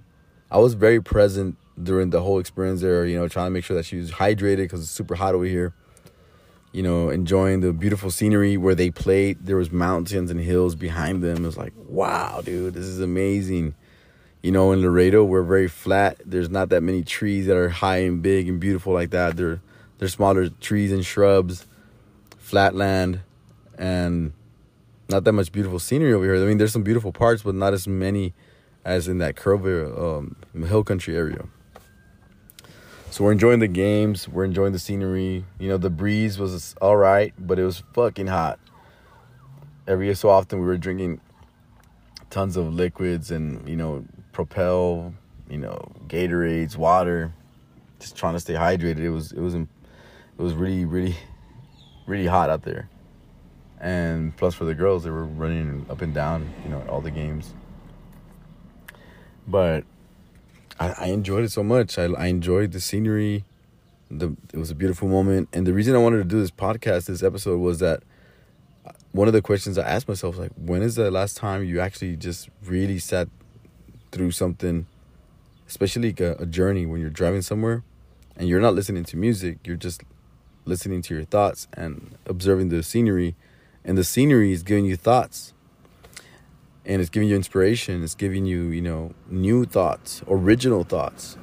I 0.51 0.59
was 0.59 0.75
very 0.75 1.03
present 1.03 1.57
during 1.83 2.11
the 2.11 2.21
whole 2.21 2.39
experience 2.39 2.83
there, 2.83 3.07
you 3.07 3.19
know, 3.19 3.27
trying 3.27 3.47
to 3.47 3.51
make 3.51 3.65
sure 3.65 3.77
that 3.77 3.87
she 3.87 3.97
was 3.97 4.13
hydrated 4.13 4.59
because 4.59 4.83
it's 4.83 4.91
super 4.91 5.15
hot 5.15 5.35
over 5.35 5.45
here 5.45 5.73
you 6.73 6.83
know, 6.83 7.09
enjoying 7.11 7.61
the 7.61 7.73
beautiful 7.73 8.11
scenery 8.11 8.57
where 8.57 8.75
they 8.75 8.91
played. 8.91 9.39
There 9.45 9.57
was 9.57 9.73
mountains 9.73 10.31
and 10.31 10.41
hills 10.41 10.75
behind 10.75 11.23
them. 11.23 11.39
It 11.39 11.47
was 11.47 11.57
like, 11.57 11.73
wow, 11.89 12.41
dude, 12.43 12.75
this 12.75 12.85
is 12.87 13.01
amazing. 13.01 13.75
You 14.43 14.53
know, 14.53 14.73
in 14.73 14.81
Laredo, 14.81 15.25
we're 15.25 15.43
very 15.43 15.69
flat. 15.69 16.21
There's 16.25 16.49
not 16.49 16.69
that 16.71 16.83
many 16.83 17.03
trees 17.03 17.47
that 17.47 17.57
are 17.57 17.69
high 17.69 17.99
and 17.99 18.23
big 18.23 18.49
and 18.49 18.61
beautiful 18.61 18.93
like 18.93 19.11
that. 19.11 19.37
They're 19.37 19.61
they're 19.99 20.09
smaller 20.09 20.49
trees 20.49 20.93
and 20.93 21.05
shrubs, 21.05 21.67
flat 22.39 22.75
land, 22.75 23.21
and 23.77 24.33
not 25.11 25.25
that 25.25 25.33
much 25.33 25.53
beautiful 25.53 25.79
scenery 25.79 26.15
over 26.15 26.25
here. 26.25 26.37
I 26.37 26.47
mean, 26.47 26.57
there's 26.57 26.73
some 26.73 26.83
beautiful 26.83 27.13
parts, 27.13 27.43
but 27.43 27.55
not 27.55 27.75
as 27.75 27.87
many 27.87 28.33
as 28.85 29.09
in 29.09 29.19
that 29.19 29.37
curve 29.37 29.67
um, 29.99 30.37
hill 30.67 30.85
country 30.85 31.17
area. 31.17 31.45
So 33.11 33.25
we're 33.25 33.33
enjoying 33.33 33.59
the 33.59 33.67
games. 33.67 34.29
We're 34.29 34.45
enjoying 34.45 34.73
the 34.73 34.79
scenery. 34.79 35.45
You 35.59 35.69
know, 35.69 35.79
the 35.79 35.91
breeze 35.91 36.39
was 36.39 36.77
all 36.81 36.97
right, 36.97 37.35
but 37.37 37.59
it 37.59 37.65
was 37.65 37.83
fucking 37.93 38.29
hot. 38.29 38.61
Every 39.89 40.15
so 40.15 40.29
often, 40.29 40.61
we 40.61 40.67
were 40.67 40.77
drinking 40.77 41.21
tons 42.31 42.57
of 42.57 42.73
liquids 42.73 43.33
and 43.33 43.69
you 43.69 43.75
know, 43.75 44.05
Propel, 44.31 45.13
you 45.49 45.59
know, 45.59 45.91
Gatorades, 46.07 46.77
water, 46.77 47.33
just 47.99 48.15
trying 48.15 48.35
to 48.35 48.41
stay 48.41 48.55
hydrated. 48.55 49.01
It 49.01 49.11
was 49.11 49.33
it 49.33 49.41
was 49.41 49.57
it 49.57 49.67
was 50.37 50.55
really 50.55 50.85
really 50.85 51.17
really 52.07 52.27
hot 52.27 52.49
out 52.49 52.63
there. 52.63 52.89
And 53.81 54.37
plus 54.37 54.55
for 54.55 54.65
the 54.65 54.75
girls, 54.75 55.03
they 55.03 55.11
were 55.11 55.25
running 55.25 55.85
up 55.91 56.01
and 56.01 56.15
down, 56.15 56.49
you 56.63 56.71
know, 56.71 56.85
all 56.89 57.01
the 57.01 57.11
games. 57.11 57.55
But 59.49 59.85
I, 60.81 60.95
I 60.99 61.07
enjoyed 61.09 61.45
it 61.45 61.53
so 61.53 61.63
much. 61.63 61.99
I, 61.99 62.05
I 62.05 62.27
enjoyed 62.27 62.73
the 62.73 62.81
scenery. 62.81 63.45
The 64.11 64.35
it 64.53 64.57
was 64.57 64.71
a 64.73 64.75
beautiful 64.75 65.07
moment, 65.07 65.49
and 65.53 65.67
the 65.67 65.73
reason 65.73 65.95
I 65.95 65.99
wanted 65.99 66.19
to 66.19 66.25
do 66.25 66.41
this 66.41 66.51
podcast, 66.51 67.07
this 67.07 67.23
episode, 67.23 67.59
was 67.59 67.79
that 67.79 68.03
uh, 68.85 68.91
one 69.13 69.29
of 69.29 69.35
the 69.35 69.43
questions 69.43 69.79
I 69.79 69.87
asked 69.87 70.09
myself 70.09 70.37
like, 70.37 70.51
when 70.57 70.83
is 70.83 70.97
the 70.97 71.13
last 71.13 71.37
time 71.37 71.63
you 71.65 71.79
actually 71.79 72.17
just 72.17 72.49
really 72.65 72.99
sat 72.99 73.29
through 74.11 74.33
something, 74.33 74.87
especially 75.69 76.09
like 76.09 76.21
a, 76.21 76.33
a 76.41 76.47
journey 76.47 76.87
when 76.87 77.01
you're 77.01 77.11
driving 77.11 77.43
somewhere 77.43 77.85
and 78.35 78.49
you're 78.49 78.61
not 78.61 78.75
listening 78.75 79.05
to 79.05 79.17
music, 79.17 79.59
you're 79.65 79.77
just 79.77 80.03
listening 80.65 81.03
to 81.03 81.15
your 81.15 81.25
thoughts 81.25 81.69
and 81.75 82.17
observing 82.27 82.71
the 82.71 82.83
scenery. 82.83 83.37
And 83.85 83.97
the 83.97 84.05
scenery 84.05 84.53
is 84.53 84.63
giving 84.63 84.87
you 84.87 84.97
thoughts. 84.97 85.55
And 86.91 87.01
it's 87.01 87.09
giving 87.09 87.29
you 87.29 87.37
inspiration. 87.37 88.03
It's 88.03 88.17
giving 88.17 88.47
you, 88.47 88.65
you 88.65 88.83
know, 88.83 89.15
new 89.29 89.65
thoughts, 89.65 90.23
original 90.29 90.83
thoughts. 90.83 91.39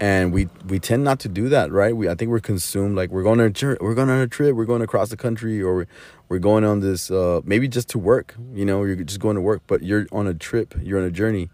And 0.00 0.32
we 0.32 0.48
we 0.66 0.80
tend 0.80 1.04
not 1.04 1.20
to 1.20 1.28
do 1.28 1.48
that, 1.48 1.70
right? 1.70 1.96
We 1.96 2.08
I 2.08 2.16
think 2.16 2.30
we're 2.32 2.40
consumed 2.40 2.96
like 2.96 3.10
we're 3.10 3.22
going 3.22 3.40
on 3.40 3.46
a 3.46 3.76
we're 3.80 3.94
going 3.94 4.10
on 4.10 4.20
a 4.20 4.26
trip, 4.26 4.56
we're 4.56 4.64
going 4.64 4.82
across 4.82 5.10
the 5.10 5.16
country, 5.16 5.62
or 5.62 5.86
we're 6.28 6.40
going 6.40 6.64
on 6.64 6.80
this 6.80 7.08
uh, 7.08 7.40
maybe 7.44 7.68
just 7.68 7.88
to 7.90 8.00
work. 8.00 8.34
You 8.52 8.64
know, 8.64 8.82
you're 8.82 8.96
just 8.96 9.20
going 9.20 9.36
to 9.36 9.40
work, 9.40 9.62
but 9.68 9.84
you're 9.84 10.06
on 10.10 10.26
a 10.26 10.34
trip, 10.34 10.74
you're 10.82 10.98
on 10.98 11.04
a 11.04 11.10
journey. 11.12 11.48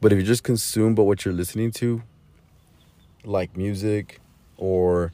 But 0.00 0.12
if 0.12 0.18
you're 0.18 0.26
just 0.26 0.44
consumed 0.44 0.94
by 0.94 1.02
what 1.02 1.24
you're 1.24 1.34
listening 1.34 1.72
to, 1.72 2.04
like 3.24 3.56
music 3.56 4.20
or 4.56 5.12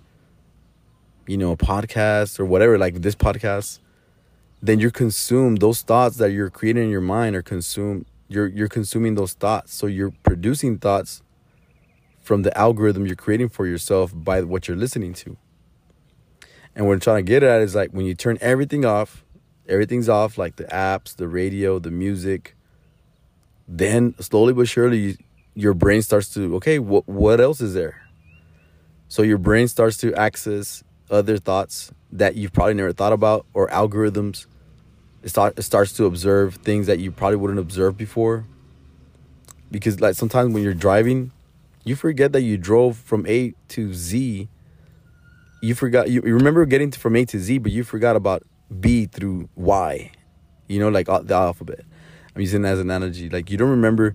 you 1.26 1.38
know, 1.38 1.52
a 1.52 1.56
podcast 1.56 2.40
or 2.40 2.44
whatever, 2.44 2.76
like 2.76 3.02
this 3.02 3.14
podcast, 3.14 3.78
then 4.62 4.78
you're 4.78 4.90
consumed. 4.90 5.60
Those 5.60 5.82
thoughts 5.82 6.16
that 6.16 6.32
you're 6.32 6.50
creating 6.50 6.84
in 6.84 6.90
your 6.90 7.00
mind 7.00 7.34
are 7.36 7.42
consumed. 7.42 8.06
You're 8.28 8.46
you're 8.46 8.68
consuming 8.68 9.14
those 9.14 9.32
thoughts. 9.32 9.74
So 9.74 9.86
you're 9.86 10.12
producing 10.22 10.78
thoughts 10.78 11.22
from 12.20 12.42
the 12.42 12.56
algorithm 12.56 13.06
you're 13.06 13.16
creating 13.16 13.48
for 13.48 13.66
yourself 13.66 14.12
by 14.14 14.42
what 14.42 14.68
you're 14.68 14.76
listening 14.76 15.14
to. 15.14 15.36
And 16.76 16.86
what 16.86 16.92
I'm 16.94 17.00
trying 17.00 17.24
to 17.24 17.28
get 17.28 17.42
at 17.42 17.60
is 17.62 17.74
like 17.74 17.90
when 17.90 18.06
you 18.06 18.14
turn 18.14 18.38
everything 18.40 18.84
off, 18.84 19.24
everything's 19.68 20.08
off, 20.08 20.38
like 20.38 20.56
the 20.56 20.64
apps, 20.64 21.16
the 21.16 21.26
radio, 21.26 21.78
the 21.78 21.90
music, 21.90 22.54
then 23.66 24.14
slowly 24.20 24.52
but 24.52 24.68
surely 24.68 25.16
your 25.54 25.74
brain 25.74 26.02
starts 26.02 26.32
to, 26.34 26.54
okay, 26.56 26.78
what 26.78 27.08
what 27.08 27.40
else 27.40 27.60
is 27.60 27.74
there? 27.74 28.02
So 29.08 29.22
your 29.22 29.38
brain 29.38 29.66
starts 29.66 29.96
to 29.98 30.14
access 30.14 30.84
other 31.10 31.38
thoughts 31.38 31.90
that 32.12 32.36
you've 32.36 32.52
probably 32.52 32.74
never 32.74 32.92
thought 32.92 33.12
about 33.12 33.46
or 33.54 33.68
algorithms. 33.68 34.46
It, 35.22 35.28
start, 35.28 35.58
it 35.58 35.62
starts 35.62 35.92
to 35.94 36.06
observe 36.06 36.56
things 36.56 36.86
that 36.86 36.98
you 36.98 37.12
probably 37.12 37.36
wouldn't 37.36 37.60
observe 37.60 37.96
before. 37.96 38.46
Because 39.70 40.00
like 40.00 40.14
sometimes 40.14 40.52
when 40.52 40.62
you're 40.62 40.74
driving, 40.74 41.32
you 41.84 41.94
forget 41.94 42.32
that 42.32 42.42
you 42.42 42.56
drove 42.56 42.96
from 42.96 43.26
A 43.26 43.54
to 43.68 43.94
Z. 43.94 44.48
You 45.62 45.74
forgot 45.74 46.10
you, 46.10 46.22
you 46.24 46.34
remember 46.34 46.64
getting 46.64 46.90
from 46.90 47.16
A 47.16 47.24
to 47.26 47.38
Z, 47.38 47.58
but 47.58 47.70
you 47.70 47.84
forgot 47.84 48.16
about 48.16 48.42
B 48.80 49.06
through 49.06 49.48
Y. 49.54 50.10
You 50.68 50.80
know, 50.80 50.88
like 50.88 51.06
the 51.06 51.34
alphabet. 51.34 51.80
I'm 52.34 52.40
using 52.40 52.62
that 52.62 52.72
as 52.72 52.80
an 52.80 52.90
analogy. 52.90 53.28
Like 53.28 53.50
you 53.50 53.56
don't 53.56 53.70
remember 53.70 54.14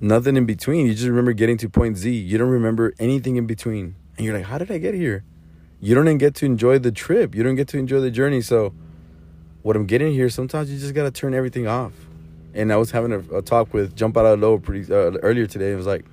nothing 0.00 0.36
in 0.36 0.46
between. 0.46 0.86
You 0.86 0.94
just 0.94 1.08
remember 1.08 1.32
getting 1.32 1.58
to 1.58 1.68
point 1.68 1.96
Z. 1.98 2.10
You 2.10 2.38
don't 2.38 2.50
remember 2.50 2.94
anything 2.98 3.36
in 3.36 3.46
between. 3.46 3.96
And 4.16 4.24
you're 4.24 4.36
like, 4.36 4.46
how 4.46 4.58
did 4.58 4.70
I 4.70 4.78
get 4.78 4.94
here? 4.94 5.24
You 5.80 5.94
don't 5.94 6.06
even 6.06 6.18
get 6.18 6.34
to 6.36 6.46
enjoy 6.46 6.78
the 6.78 6.92
trip. 6.92 7.34
You 7.34 7.42
don't 7.42 7.56
get 7.56 7.68
to 7.68 7.78
enjoy 7.78 8.00
the 8.00 8.10
journey. 8.10 8.40
So, 8.40 8.72
what 9.62 9.76
I'm 9.76 9.86
getting 9.86 10.12
here, 10.12 10.28
sometimes 10.30 10.70
you 10.70 10.78
just 10.78 10.94
got 10.94 11.04
to 11.04 11.10
turn 11.10 11.34
everything 11.34 11.66
off. 11.66 11.92
And 12.54 12.72
I 12.72 12.76
was 12.76 12.90
having 12.90 13.12
a, 13.12 13.18
a 13.36 13.42
talk 13.42 13.74
with 13.74 13.94
Jump 13.94 14.16
Out 14.16 14.26
of 14.26 14.40
Low 14.40 14.58
pretty 14.58 14.90
uh, 14.92 15.18
earlier 15.22 15.46
today. 15.46 15.72
It 15.72 15.76
was 15.76 15.86
like, 15.86 16.04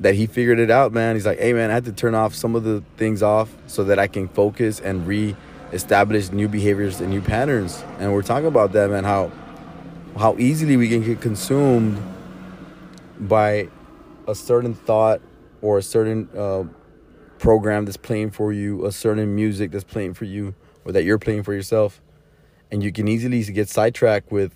that 0.00 0.14
he 0.14 0.26
figured 0.26 0.58
it 0.58 0.70
out, 0.70 0.92
man. 0.92 1.14
He's 1.14 1.26
like, 1.26 1.38
hey, 1.38 1.52
man, 1.52 1.70
I 1.70 1.74
had 1.74 1.84
to 1.84 1.92
turn 1.92 2.14
off 2.14 2.34
some 2.34 2.56
of 2.56 2.64
the 2.64 2.82
things 2.96 3.22
off 3.22 3.54
so 3.66 3.84
that 3.84 3.98
I 3.98 4.06
can 4.06 4.28
focus 4.28 4.80
and 4.80 5.06
re-establish 5.06 6.32
new 6.32 6.48
behaviors 6.48 7.00
and 7.00 7.10
new 7.10 7.20
patterns. 7.20 7.84
And 7.98 8.12
we're 8.12 8.22
talking 8.22 8.46
about 8.46 8.72
that, 8.72 8.90
man. 8.90 9.04
How 9.04 9.30
how 10.18 10.36
easily 10.38 10.76
we 10.76 10.88
can 10.88 11.04
get 11.04 11.20
consumed 11.20 12.02
by 13.20 13.68
a 14.26 14.34
certain 14.34 14.74
thought 14.74 15.20
or 15.62 15.78
a 15.78 15.82
certain 15.82 16.28
uh, 16.36 16.64
program 17.40 17.86
that's 17.86 17.96
playing 17.96 18.30
for 18.30 18.52
you, 18.52 18.86
a 18.86 18.92
certain 18.92 19.34
music 19.34 19.72
that's 19.72 19.82
playing 19.82 20.14
for 20.14 20.26
you, 20.26 20.54
or 20.84 20.92
that 20.92 21.02
you're 21.02 21.18
playing 21.18 21.42
for 21.42 21.52
yourself. 21.54 22.00
And 22.70 22.82
you 22.84 22.92
can 22.92 23.08
easily 23.08 23.42
get 23.42 23.68
sidetracked 23.68 24.30
with 24.30 24.54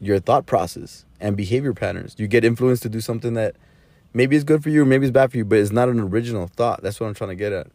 your 0.00 0.20
thought 0.20 0.46
process 0.46 1.04
and 1.18 1.36
behavior 1.36 1.72
patterns. 1.72 2.14
You 2.18 2.28
get 2.28 2.44
influenced 2.44 2.82
to 2.82 2.88
do 2.88 3.00
something 3.00 3.34
that 3.34 3.56
maybe 4.12 4.36
it's 4.36 4.44
good 4.44 4.62
for 4.62 4.68
you 4.68 4.84
maybe 4.84 5.06
it's 5.06 5.12
bad 5.12 5.32
for 5.32 5.38
you, 5.38 5.44
but 5.44 5.58
it's 5.58 5.72
not 5.72 5.88
an 5.88 5.98
original 5.98 6.46
thought. 6.46 6.82
That's 6.82 7.00
what 7.00 7.06
I'm 7.06 7.14
trying 7.14 7.30
to 7.30 7.36
get 7.36 7.52
at. 7.52 7.68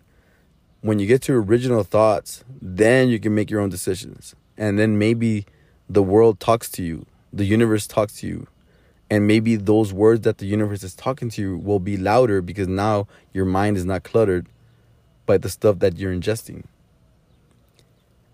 When 0.81 0.99
you 0.99 1.07
get 1.07 1.21
to 1.23 1.33
original 1.33 1.83
thoughts, 1.83 2.45
then 2.61 3.09
you 3.09 3.19
can 3.19 3.35
make 3.35 3.49
your 3.49 3.59
own 3.59 3.69
decisions. 3.69 4.35
And 4.57 4.79
then 4.79 4.97
maybe 4.97 5.45
the 5.89 6.03
world 6.03 6.39
talks 6.39 6.69
to 6.71 6.83
you, 6.83 7.05
the 7.33 7.45
universe 7.45 7.87
talks 7.87 8.13
to 8.21 8.27
you. 8.27 8.47
And 9.09 9.25
maybe 9.25 9.55
those 9.55 9.91
words 9.91 10.21
that 10.21 10.37
the 10.37 10.45
universe 10.45 10.83
is 10.83 10.93
talking 10.93 11.29
to 11.31 11.41
you 11.41 11.57
will 11.57 11.79
be 11.79 11.97
louder 11.97 12.41
because 12.41 12.67
now 12.67 13.07
your 13.33 13.45
mind 13.45 13.77
is 13.77 13.85
not 13.85 14.03
cluttered 14.03 14.47
by 15.25 15.37
the 15.37 15.49
stuff 15.49 15.79
that 15.79 15.97
you're 15.97 16.13
ingesting. 16.13 16.63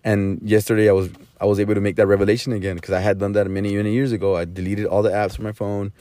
And 0.03 0.39
yesterday 0.44 0.89
I 0.89 0.91
was 0.91 1.10
I 1.41 1.46
was 1.46 1.60
able 1.60 1.74
to 1.75 1.82
make 1.82 1.96
that 1.96 2.08
revelation 2.08 2.53
again 2.53 2.75
because 2.75 2.94
I 2.94 3.00
had 3.00 3.17
done 3.20 3.32
that 3.34 3.50
many 3.50 3.75
many 3.75 3.94
years 3.94 4.12
ago. 4.12 4.36
I 4.36 4.46
deleted 4.46 4.86
all 4.86 5.01
the 5.01 5.10
apps 5.10 5.36
from 5.36 5.46
my 5.46 5.51
phone. 5.51 5.91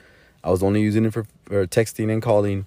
I 0.43 0.50
was 0.50 0.62
only 0.62 0.83
using 0.83 1.07
it 1.07 1.12
for, 1.12 1.25
for 1.47 1.66
texting 1.66 2.12
and 2.12 2.21
calling. 2.21 2.66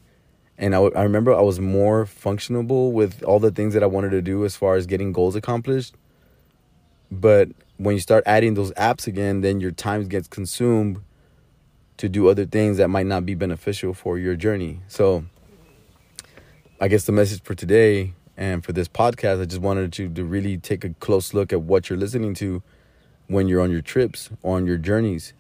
And 0.58 0.74
I, 0.74 0.80
remember 0.80 1.36
I 1.36 1.42
was 1.42 1.60
more 1.60 2.06
functionable 2.06 2.92
with 2.92 3.22
all 3.24 3.40
the 3.40 3.52
things 3.52 3.76
that 3.76 3.84
I 3.84 3.86
wanted 3.86 4.10
to 4.10 4.24
do 4.24 4.44
as 4.44 4.56
far 4.56 4.76
as 4.76 4.88
getting 4.88 5.12
goals 5.12 5.36
accomplished. 5.36 5.94
But 7.12 7.50
when 7.78 7.94
you 7.94 8.02
start 8.02 8.24
adding 8.26 8.56
those 8.56 8.72
apps 8.72 9.06
again, 9.06 9.42
then 9.42 9.60
your 9.60 9.70
time 9.70 10.08
gets 10.08 10.28
consumed 10.28 11.02
to 11.98 12.10
do 12.10 12.28
other 12.30 12.46
things 12.46 12.78
that 12.78 12.90
might 12.90 13.06
not 13.06 13.26
be 13.26 13.36
beneficial 13.36 13.94
for 13.94 14.18
your 14.18 14.36
journey. 14.36 14.80
So 14.88 15.26
I 16.80 16.88
guess 16.88 17.06
the 17.06 17.12
message 17.12 17.42
for 17.44 17.56
today 17.56 18.14
and 18.36 18.64
for 18.64 18.72
this 18.72 18.88
podcast, 18.88 19.42
I 19.42 19.46
just 19.46 19.62
wanted 19.62 19.98
you 19.98 20.10
to 20.10 20.24
really 20.24 20.58
take 20.58 20.84
a 20.84 20.90
close 20.96 21.34
look 21.34 21.52
at 21.52 21.62
what 21.62 21.90
you're 21.90 21.98
listening 21.98 22.34
to 22.36 22.62
when 23.28 23.48
you're 23.48 23.62
on 23.62 23.72
your 23.72 23.82
trips, 23.82 24.30
on 24.44 24.66
your 24.66 24.78
journeys 24.78 25.34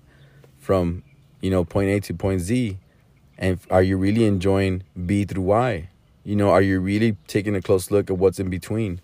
from 0.57 1.03
you 1.41 1.49
know, 1.49 1.63
point 1.63 1.89
A 1.89 1.99
to 2.01 2.13
point 2.13 2.41
Z? 2.41 2.77
And 3.37 3.59
are 3.69 3.83
you 3.83 3.97
really 3.97 4.25
enjoying 4.25 4.83
B 5.05 5.25
through 5.25 5.43
Y? 5.43 5.89
You 6.23 6.35
know, 6.35 6.49
are 6.49 6.61
you 6.61 6.79
really 6.79 7.15
taking 7.27 7.55
a 7.55 7.61
close 7.61 7.91
look 7.91 8.09
at 8.09 8.17
what's 8.17 8.39
in 8.39 8.49
between? 8.49 9.01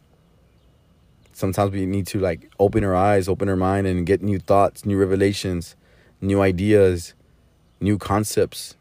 Sometimes 1.32 1.72
we 1.72 1.86
need 1.86 2.08
to 2.08 2.20
like 2.20 2.52
open 2.60 2.84
our 2.84 2.96
eyes, 2.96 3.28
open 3.28 3.50
our 3.50 3.56
mind, 3.56 3.88
and 3.88 4.06
get 4.06 4.22
new 4.22 4.40
thoughts, 4.40 4.86
new 4.86 4.98
revelations, 4.98 5.76
new 6.22 6.42
ideas, 6.42 7.14
new 7.84 7.98
concepts 7.98 8.76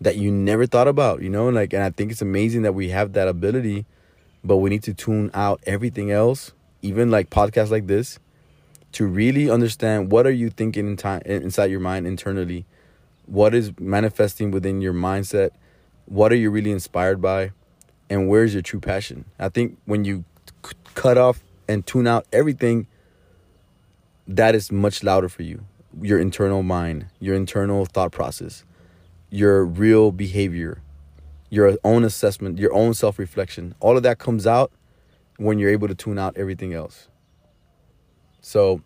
that 0.00 0.16
you 0.16 0.30
never 0.30 0.66
thought 0.66 0.88
about, 0.88 1.22
you 1.22 1.28
know? 1.28 1.48
Like, 1.48 1.72
and 1.72 1.82
I 1.82 1.90
think 1.90 2.12
it's 2.12 2.22
amazing 2.22 2.62
that 2.62 2.72
we 2.72 2.88
have 2.90 3.12
that 3.12 3.28
ability, 3.28 3.84
but 4.44 4.58
we 4.58 4.70
need 4.70 4.82
to 4.84 4.94
tune 4.94 5.30
out 5.34 5.60
everything 5.66 6.10
else, 6.10 6.52
even 6.80 7.10
like 7.10 7.30
podcasts 7.30 7.70
like 7.70 7.88
this, 7.88 8.18
to 8.92 9.06
really 9.06 9.50
understand 9.50 10.10
what 10.12 10.26
are 10.26 10.32
you 10.32 10.50
thinking 10.50 10.86
in 10.86 10.96
time 10.96 11.22
inside 11.24 11.70
your 11.70 11.80
mind 11.80 12.06
internally? 12.06 12.64
What 13.26 13.54
is 13.54 13.72
manifesting 13.78 14.50
within 14.50 14.80
your 14.80 14.92
mindset? 14.92 15.50
What 16.06 16.32
are 16.32 16.36
you 16.36 16.50
really 16.50 16.70
inspired 16.70 17.20
by? 17.20 17.52
And 18.10 18.28
where's 18.28 18.52
your 18.52 18.62
true 18.62 18.80
passion? 18.80 19.24
I 19.38 19.48
think 19.48 19.78
when 19.86 20.04
you 20.04 20.24
c- 20.64 20.72
cut 20.94 21.16
off 21.16 21.42
and 21.68 21.86
tune 21.86 22.06
out 22.06 22.26
everything 22.32 22.86
that 24.28 24.54
is 24.54 24.70
much 24.70 25.02
louder 25.02 25.28
for 25.28 25.42
you 25.42 25.64
your 26.00 26.18
internal 26.18 26.62
mind 26.62 27.06
your 27.20 27.34
internal 27.34 27.84
thought 27.84 28.12
process 28.12 28.64
your 29.30 29.64
real 29.64 30.12
behavior 30.12 30.80
your 31.50 31.76
own 31.84 32.04
assessment 32.04 32.58
your 32.58 32.72
own 32.72 32.94
self-reflection 32.94 33.74
all 33.80 33.96
of 33.96 34.02
that 34.02 34.18
comes 34.18 34.46
out 34.46 34.72
when 35.36 35.58
you're 35.58 35.70
able 35.70 35.88
to 35.88 35.94
tune 35.94 36.18
out 36.18 36.36
everything 36.36 36.72
else 36.72 37.08
so 38.40 38.82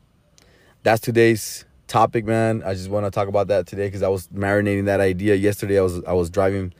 that's 0.83 1.01
today's 1.01 1.65
topic, 1.87 2.25
man. 2.25 2.63
I 2.65 2.75
just 2.75 2.91
want 2.91 3.07
to 3.07 3.11
talk 3.11 3.29
about 3.29 3.49
that 3.49 3.67
today 3.67 3.89
because 3.89 4.03
I 4.03 4.09
was 4.09 4.29
marinating 4.29 4.85
that 4.85 5.01
idea 5.01 5.35
yesterday. 5.35 5.79
I 5.79 5.83
was 5.83 6.05
I 6.05 6.13
was 6.13 6.31
driving, 6.31 6.75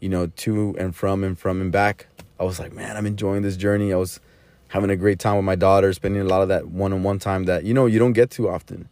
you 0.00 0.08
know, 0.08 0.26
to 0.26 0.74
and 0.78 0.94
from 0.94 1.24
and 1.24 1.38
from 1.38 1.60
and 1.60 1.72
back. 1.72 2.06
I 2.38 2.44
was 2.44 2.58
like, 2.58 2.72
man, 2.72 2.96
I'm 2.96 3.06
enjoying 3.06 3.42
this 3.42 3.56
journey. 3.56 3.92
I 3.92 3.96
was 3.96 4.20
having 4.68 4.90
a 4.90 4.96
great 4.96 5.18
time 5.18 5.36
with 5.36 5.44
my 5.44 5.54
daughter, 5.54 5.92
spending 5.92 6.22
a 6.22 6.24
lot 6.24 6.42
of 6.42 6.48
that 6.48 6.68
one-on-one 6.68 7.18
time 7.18 7.44
that 7.44 7.64
you 7.64 7.74
know 7.74 7.86
you 7.86 7.98
don't 7.98 8.12
get 8.12 8.30
too 8.30 8.48
often. 8.48 8.88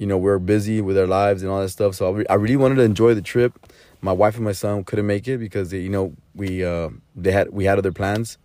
You 0.00 0.06
know, 0.06 0.16
we're 0.16 0.38
busy 0.38 0.80
with 0.80 0.96
our 0.96 1.06
lives 1.06 1.42
and 1.42 1.52
all 1.52 1.60
that 1.60 1.68
stuff. 1.68 1.94
So 1.94 2.08
I, 2.08 2.10
re- 2.10 2.26
I 2.30 2.34
really 2.36 2.56
wanted 2.56 2.76
to 2.76 2.84
enjoy 2.84 3.12
the 3.12 3.20
trip. 3.20 3.52
My 4.00 4.12
wife 4.12 4.36
and 4.36 4.44
my 4.46 4.52
son 4.52 4.82
couldn't 4.82 5.06
make 5.06 5.28
it 5.28 5.36
because 5.36 5.68
they, 5.70 5.80
you 5.80 5.90
know 5.90 6.14
we 6.34 6.64
uh, 6.64 6.88
they 7.14 7.32
had 7.32 7.50
we 7.50 7.66
had 7.66 7.76
other 7.76 7.92
plans, 7.92 8.38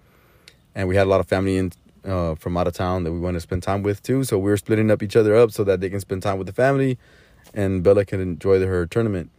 and 0.75 0.89
we 0.89 0.97
had 0.97 1.07
a 1.07 1.09
lot 1.09 1.21
of 1.21 1.29
family 1.29 1.55
in 1.55 1.71
uh, 2.03 2.35
from 2.35 2.57
out 2.57 2.67
of 2.67 2.73
town 2.73 3.05
that 3.05 3.13
we 3.13 3.19
wanted 3.19 3.37
to 3.37 3.39
spend 3.39 3.63
time 3.63 3.83
with 3.83 4.03
too. 4.03 4.25
So 4.25 4.37
we're 4.37 4.57
splitting 4.57 4.91
up 4.91 5.01
each 5.01 5.15
other 5.15 5.33
up 5.33 5.51
so 5.51 5.63
that 5.63 5.79
they 5.79 5.89
can 5.89 6.01
spend 6.01 6.23
time 6.23 6.37
with 6.37 6.47
the 6.47 6.53
family, 6.53 6.97
and 7.53 7.81
Bella 7.81 8.03
can 8.03 8.19
enjoy 8.19 8.59
her 8.65 8.85
tournament. 8.85 9.31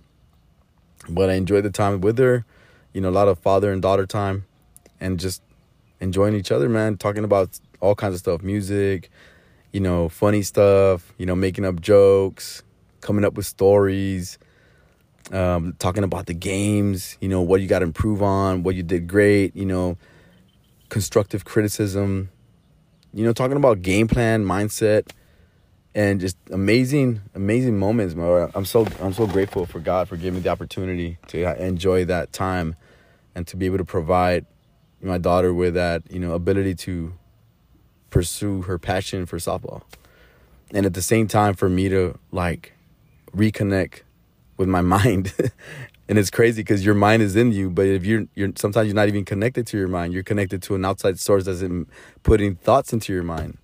But 1.10 1.28
I 1.28 1.34
enjoyed 1.34 1.64
the 1.66 1.70
time 1.70 2.00
with 2.00 2.16
her, 2.16 2.46
you 2.94 3.02
know, 3.02 3.10
a 3.10 3.16
lot 3.20 3.28
of 3.28 3.38
father 3.40 3.70
and 3.70 3.82
daughter 3.82 4.06
time, 4.06 4.46
and 5.02 5.20
just 5.20 5.42
enjoying 6.00 6.34
each 6.34 6.50
other, 6.50 6.70
man. 6.70 6.96
Talking 6.96 7.24
about 7.24 7.60
all 7.80 7.94
kinds 7.94 8.14
of 8.14 8.20
stuff, 8.20 8.40
music, 8.40 9.10
you 9.76 9.80
know, 9.80 10.08
funny 10.08 10.40
stuff, 10.40 11.12
you 11.18 11.26
know, 11.26 11.36
making 11.36 11.66
up 11.66 11.82
jokes, 11.82 12.62
coming 13.02 13.26
up 13.26 13.34
with 13.34 13.44
stories, 13.44 14.38
um, 15.32 15.74
talking 15.78 16.02
about 16.02 16.24
the 16.24 16.32
games, 16.32 17.18
you 17.20 17.28
know, 17.28 17.42
what 17.42 17.60
you 17.60 17.66
got 17.66 17.80
to 17.80 17.84
improve 17.84 18.22
on, 18.22 18.62
what 18.62 18.74
you 18.74 18.82
did 18.82 19.06
great, 19.06 19.54
you 19.54 19.66
know, 19.66 19.98
constructive 20.88 21.44
criticism, 21.44 22.30
you 23.12 23.22
know, 23.22 23.34
talking 23.34 23.58
about 23.58 23.82
game 23.82 24.08
plan, 24.08 24.46
mindset, 24.46 25.10
and 25.94 26.22
just 26.22 26.38
amazing, 26.50 27.20
amazing 27.34 27.78
moments. 27.78 28.14
I'm 28.54 28.64
so 28.64 28.86
I'm 29.02 29.12
so 29.12 29.26
grateful 29.26 29.66
for 29.66 29.78
God 29.78 30.08
for 30.08 30.16
giving 30.16 30.36
me 30.36 30.40
the 30.40 30.48
opportunity 30.48 31.18
to 31.26 31.62
enjoy 31.62 32.06
that 32.06 32.32
time 32.32 32.76
and 33.34 33.46
to 33.48 33.58
be 33.58 33.66
able 33.66 33.76
to 33.76 33.84
provide 33.84 34.46
my 35.02 35.18
daughter 35.18 35.52
with 35.52 35.74
that, 35.74 36.10
you 36.10 36.18
know, 36.18 36.32
ability 36.32 36.76
to 36.76 37.12
pursue 38.16 38.62
her 38.62 38.78
passion 38.78 39.26
for 39.26 39.36
softball. 39.36 39.82
And 40.70 40.86
at 40.86 40.94
the 40.94 41.02
same 41.02 41.28
time 41.28 41.52
for 41.52 41.68
me 41.68 41.90
to 41.90 42.18
like 42.32 42.72
reconnect 43.36 44.00
with 44.56 44.70
my 44.70 44.80
mind. 44.96 45.34
and 46.08 46.18
it's 46.18 46.30
crazy 46.30 46.62
because 46.62 46.82
your 46.82 46.94
mind 46.94 47.20
is 47.20 47.36
in 47.36 47.52
you, 47.52 47.68
but 47.68 47.84
if 47.84 48.06
you're 48.06 48.24
you're 48.34 48.52
sometimes 48.56 48.86
you're 48.86 48.94
not 48.94 49.08
even 49.08 49.26
connected 49.26 49.66
to 49.66 49.76
your 49.76 49.88
mind. 49.88 50.14
You're 50.14 50.22
connected 50.22 50.62
to 50.62 50.74
an 50.74 50.86
outside 50.86 51.20
source 51.20 51.44
that's 51.44 51.62
putting 52.22 52.54
thoughts 52.56 52.94
into 52.94 53.12
your 53.12 53.22
mind. 53.22 53.58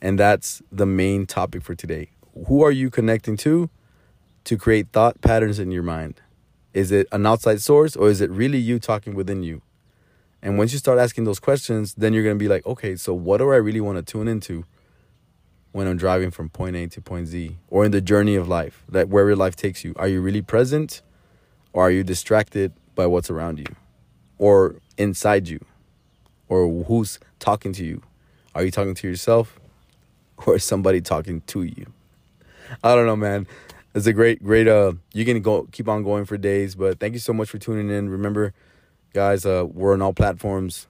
And 0.00 0.18
that's 0.18 0.62
the 0.72 0.86
main 0.86 1.26
topic 1.26 1.62
for 1.62 1.74
today. 1.74 2.08
Who 2.46 2.64
are 2.64 2.72
you 2.72 2.88
connecting 2.88 3.36
to 3.38 3.68
to 4.44 4.56
create 4.56 4.86
thought 4.90 5.20
patterns 5.20 5.58
in 5.58 5.70
your 5.70 5.82
mind? 5.82 6.22
Is 6.72 6.92
it 6.92 7.08
an 7.12 7.26
outside 7.26 7.60
source 7.60 7.94
or 7.94 8.08
is 8.08 8.22
it 8.22 8.30
really 8.30 8.58
you 8.58 8.78
talking 8.78 9.14
within 9.14 9.42
you? 9.42 9.60
And 10.42 10.56
once 10.56 10.72
you 10.72 10.78
start 10.78 10.98
asking 10.98 11.24
those 11.24 11.40
questions, 11.40 11.94
then 11.94 12.12
you're 12.12 12.22
going 12.22 12.36
to 12.36 12.42
be 12.42 12.48
like, 12.48 12.64
okay, 12.66 12.96
so 12.96 13.12
what 13.12 13.38
do 13.38 13.50
I 13.50 13.56
really 13.56 13.80
want 13.80 13.98
to 13.98 14.02
tune 14.02 14.28
into 14.28 14.64
when 15.72 15.86
I'm 15.86 15.96
driving 15.96 16.30
from 16.30 16.48
point 16.48 16.76
A 16.76 16.86
to 16.86 17.00
point 17.00 17.26
Z 17.26 17.56
or 17.68 17.84
in 17.84 17.90
the 17.90 18.00
journey 18.00 18.36
of 18.36 18.48
life, 18.48 18.84
that 18.88 19.08
wherever 19.08 19.34
life 19.34 19.56
takes 19.56 19.84
you? 19.84 19.94
Are 19.96 20.08
you 20.08 20.20
really 20.20 20.42
present 20.42 21.02
or 21.72 21.82
are 21.82 21.90
you 21.90 22.04
distracted 22.04 22.72
by 22.94 23.06
what's 23.06 23.30
around 23.30 23.58
you 23.58 23.66
or 24.38 24.76
inside 24.96 25.48
you 25.48 25.64
or 26.48 26.84
who's 26.84 27.18
talking 27.38 27.72
to 27.74 27.84
you? 27.84 28.02
Are 28.54 28.64
you 28.64 28.70
talking 28.70 28.94
to 28.94 29.08
yourself 29.08 29.60
or 30.46 30.56
is 30.56 30.64
somebody 30.64 31.00
talking 31.00 31.42
to 31.42 31.62
you? 31.62 31.86
I 32.82 32.94
don't 32.94 33.06
know, 33.06 33.16
man. 33.16 33.46
It's 33.94 34.06
a 34.06 34.12
great, 34.12 34.42
great. 34.42 34.68
Uh, 34.68 34.92
you 35.12 35.24
can 35.24 35.40
go 35.42 35.66
keep 35.72 35.88
on 35.88 36.02
going 36.02 36.24
for 36.24 36.36
days, 36.36 36.74
but 36.74 37.00
thank 37.00 37.14
you 37.14 37.20
so 37.20 37.32
much 37.32 37.50
for 37.50 37.58
tuning 37.58 37.90
in. 37.90 38.08
Remember, 38.08 38.52
guys, 39.12 39.46
uh, 39.46 39.64
we're 39.66 39.94
on 39.94 40.02
all 40.02 40.12
platforms. 40.12 40.86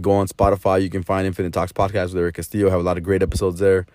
Go 0.00 0.12
on 0.12 0.28
Spotify. 0.28 0.82
You 0.82 0.90
can 0.90 1.02
find 1.02 1.26
Infinite 1.26 1.52
Talks 1.52 1.72
podcast 1.72 2.08
with 2.08 2.18
Eric 2.18 2.36
Castillo. 2.36 2.70
Have 2.70 2.80
a 2.80 2.84
lot 2.84 2.96
of 2.96 3.02
great 3.02 3.22
episodes 3.22 3.60
there. 3.60 3.86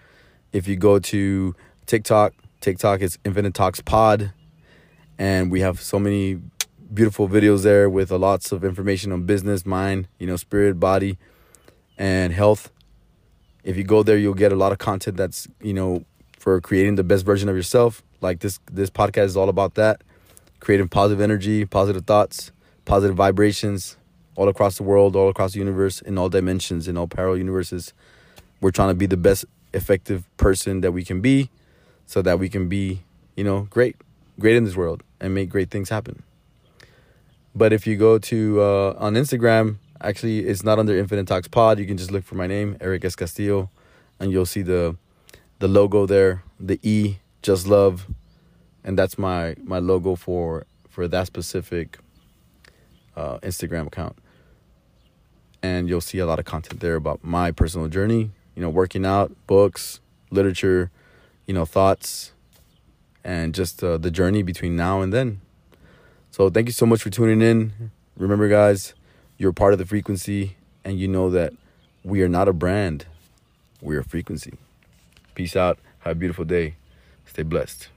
If 0.52 0.68
you 0.68 0.76
go 0.76 1.00
to 1.00 1.56
TikTok, 1.86 2.34
TikTok 2.62 3.02
is 3.02 3.18
Infinite 3.24 3.54
Talks 3.54 3.82
Pod, 3.82 4.34
and 5.18 5.52
we 5.52 5.62
have 5.62 5.82
so 5.82 6.00
many 6.00 6.40
beautiful 6.94 7.28
videos 7.28 7.64
there 7.64 7.90
with 7.90 8.12
lots 8.12 8.52
of 8.52 8.64
information 8.64 9.12
on 9.12 9.24
business, 9.24 9.66
mind, 9.66 10.08
you 10.20 10.28
know, 10.28 10.36
spirit, 10.36 10.80
body, 10.80 11.18
and 11.98 12.34
health. 12.34 12.72
If 13.64 13.78
you 13.78 13.84
go 13.84 14.04
there, 14.04 14.18
you'll 14.18 14.34
get 14.34 14.52
a 14.52 14.56
lot 14.56 14.72
of 14.72 14.78
content 14.78 15.18
that's 15.18 15.48
you 15.62 15.74
know 15.74 16.06
for 16.40 16.62
creating 16.62 16.96
the 16.96 17.04
best 17.04 17.26
version 17.26 17.50
of 17.50 17.56
yourself. 17.56 18.04
Like 18.22 18.40
this, 18.40 18.60
this 18.72 18.90
podcast 18.90 19.26
is 19.26 19.38
all 19.38 19.50
about 19.50 19.76
that, 19.76 20.02
creating 20.60 20.90
positive 20.90 21.22
energy, 21.22 21.66
positive 21.66 22.06
thoughts, 22.06 22.52
positive 22.86 23.16
vibrations 23.16 23.98
all 24.36 24.48
across 24.48 24.78
the 24.78 24.84
world, 24.84 25.16
all 25.16 25.30
across 25.30 25.54
the 25.54 25.60
universe, 25.60 26.02
in 26.02 26.18
all 26.18 26.30
dimensions, 26.30 26.88
in 26.88 26.98
all 26.98 27.08
parallel 27.08 27.38
universes. 27.38 27.94
We're 28.62 28.72
trying 28.72 28.90
to 28.90 28.96
be 28.96 29.06
the 29.06 29.18
best 29.18 29.46
effective 29.74 30.26
person 30.38 30.82
that 30.82 30.92
we 30.92 31.04
can 31.04 31.22
be 31.22 31.50
so 32.06 32.22
that 32.22 32.40
we 32.40 32.50
can 32.50 32.70
be, 32.70 33.02
you 33.36 33.44
know, 33.44 33.68
great, 33.70 33.96
great 34.40 34.56
in 34.56 34.64
this 34.64 34.76
world 34.76 35.04
and 35.20 35.34
make 35.34 35.50
great 35.50 35.70
things 35.70 35.90
happen. 35.90 36.24
But 37.54 37.74
if 37.74 37.88
you 37.88 37.96
go 37.96 38.18
to 38.20 38.62
uh, 38.62 38.96
on 38.98 39.14
Instagram, 39.14 39.78
actually, 40.02 40.40
it's 40.46 40.64
not 40.64 40.78
under 40.78 40.98
Infinite 40.98 41.28
Talks 41.28 41.48
Pod. 41.48 41.80
You 41.80 41.86
can 41.86 41.98
just 41.98 42.12
look 42.12 42.24
for 42.24 42.36
my 42.36 42.48
name, 42.48 42.78
Eric 42.82 43.06
S. 43.06 43.16
Castillo, 43.16 43.70
and 44.20 44.32
you'll 44.32 44.46
see 44.46 44.62
the 44.62 44.98
the 45.60 45.70
logo 45.70 46.06
there, 46.06 46.44
the 46.60 46.80
E, 46.84 47.20
just 47.42 47.66
love, 47.66 48.08
and 48.84 49.00
that's 49.00 49.18
my 49.18 49.56
my 49.64 49.80
logo 49.80 50.16
for 50.16 50.66
for 50.90 51.08
that 51.08 51.28
specific 51.28 51.98
uh, 53.16 53.40
Instagram 53.40 53.88
account. 53.88 54.18
And 55.62 55.90
you'll 55.90 56.02
see 56.02 56.20
a 56.20 56.26
lot 56.26 56.40
of 56.40 56.46
content 56.46 56.80
there 56.80 56.96
about 56.96 57.24
my 57.24 57.52
personal 57.52 57.88
journey, 57.88 58.32
you 58.56 58.62
know, 58.62 58.70
working 58.70 59.06
out, 59.06 59.32
books, 59.48 60.00
literature, 60.30 60.92
you 61.48 61.54
know, 61.54 61.66
thoughts, 61.66 62.34
and 63.24 63.56
just 63.56 63.84
uh, 63.84 63.98
the 63.98 64.12
journey 64.12 64.44
between 64.44 64.76
now 64.76 65.02
and 65.02 65.12
then. 65.12 65.42
So 66.32 66.50
thank 66.50 66.68
you 66.68 66.74
so 66.74 66.86
much 66.86 67.02
for 67.02 67.10
tuning 67.10 67.42
in. 67.42 67.92
Remember, 68.18 68.48
guys, 68.48 68.94
you're 69.38 69.54
part 69.54 69.74
of 69.74 69.80
the 69.80 69.86
frequency, 69.86 70.56
and 70.84 71.00
you 71.00 71.08
know 71.08 71.30
that 71.32 71.54
we 72.04 72.22
are 72.22 72.30
not 72.30 72.48
a 72.48 72.54
brand, 72.54 73.06
we're 73.82 74.02
a 74.02 74.04
frequency. 74.04 74.54
Peace 75.34 75.56
out. 75.56 75.80
Have 76.00 76.14
a 76.14 76.16
beautiful 76.16 76.46
day. 76.46 76.76
Stay 77.26 77.44
blessed. 77.44 77.90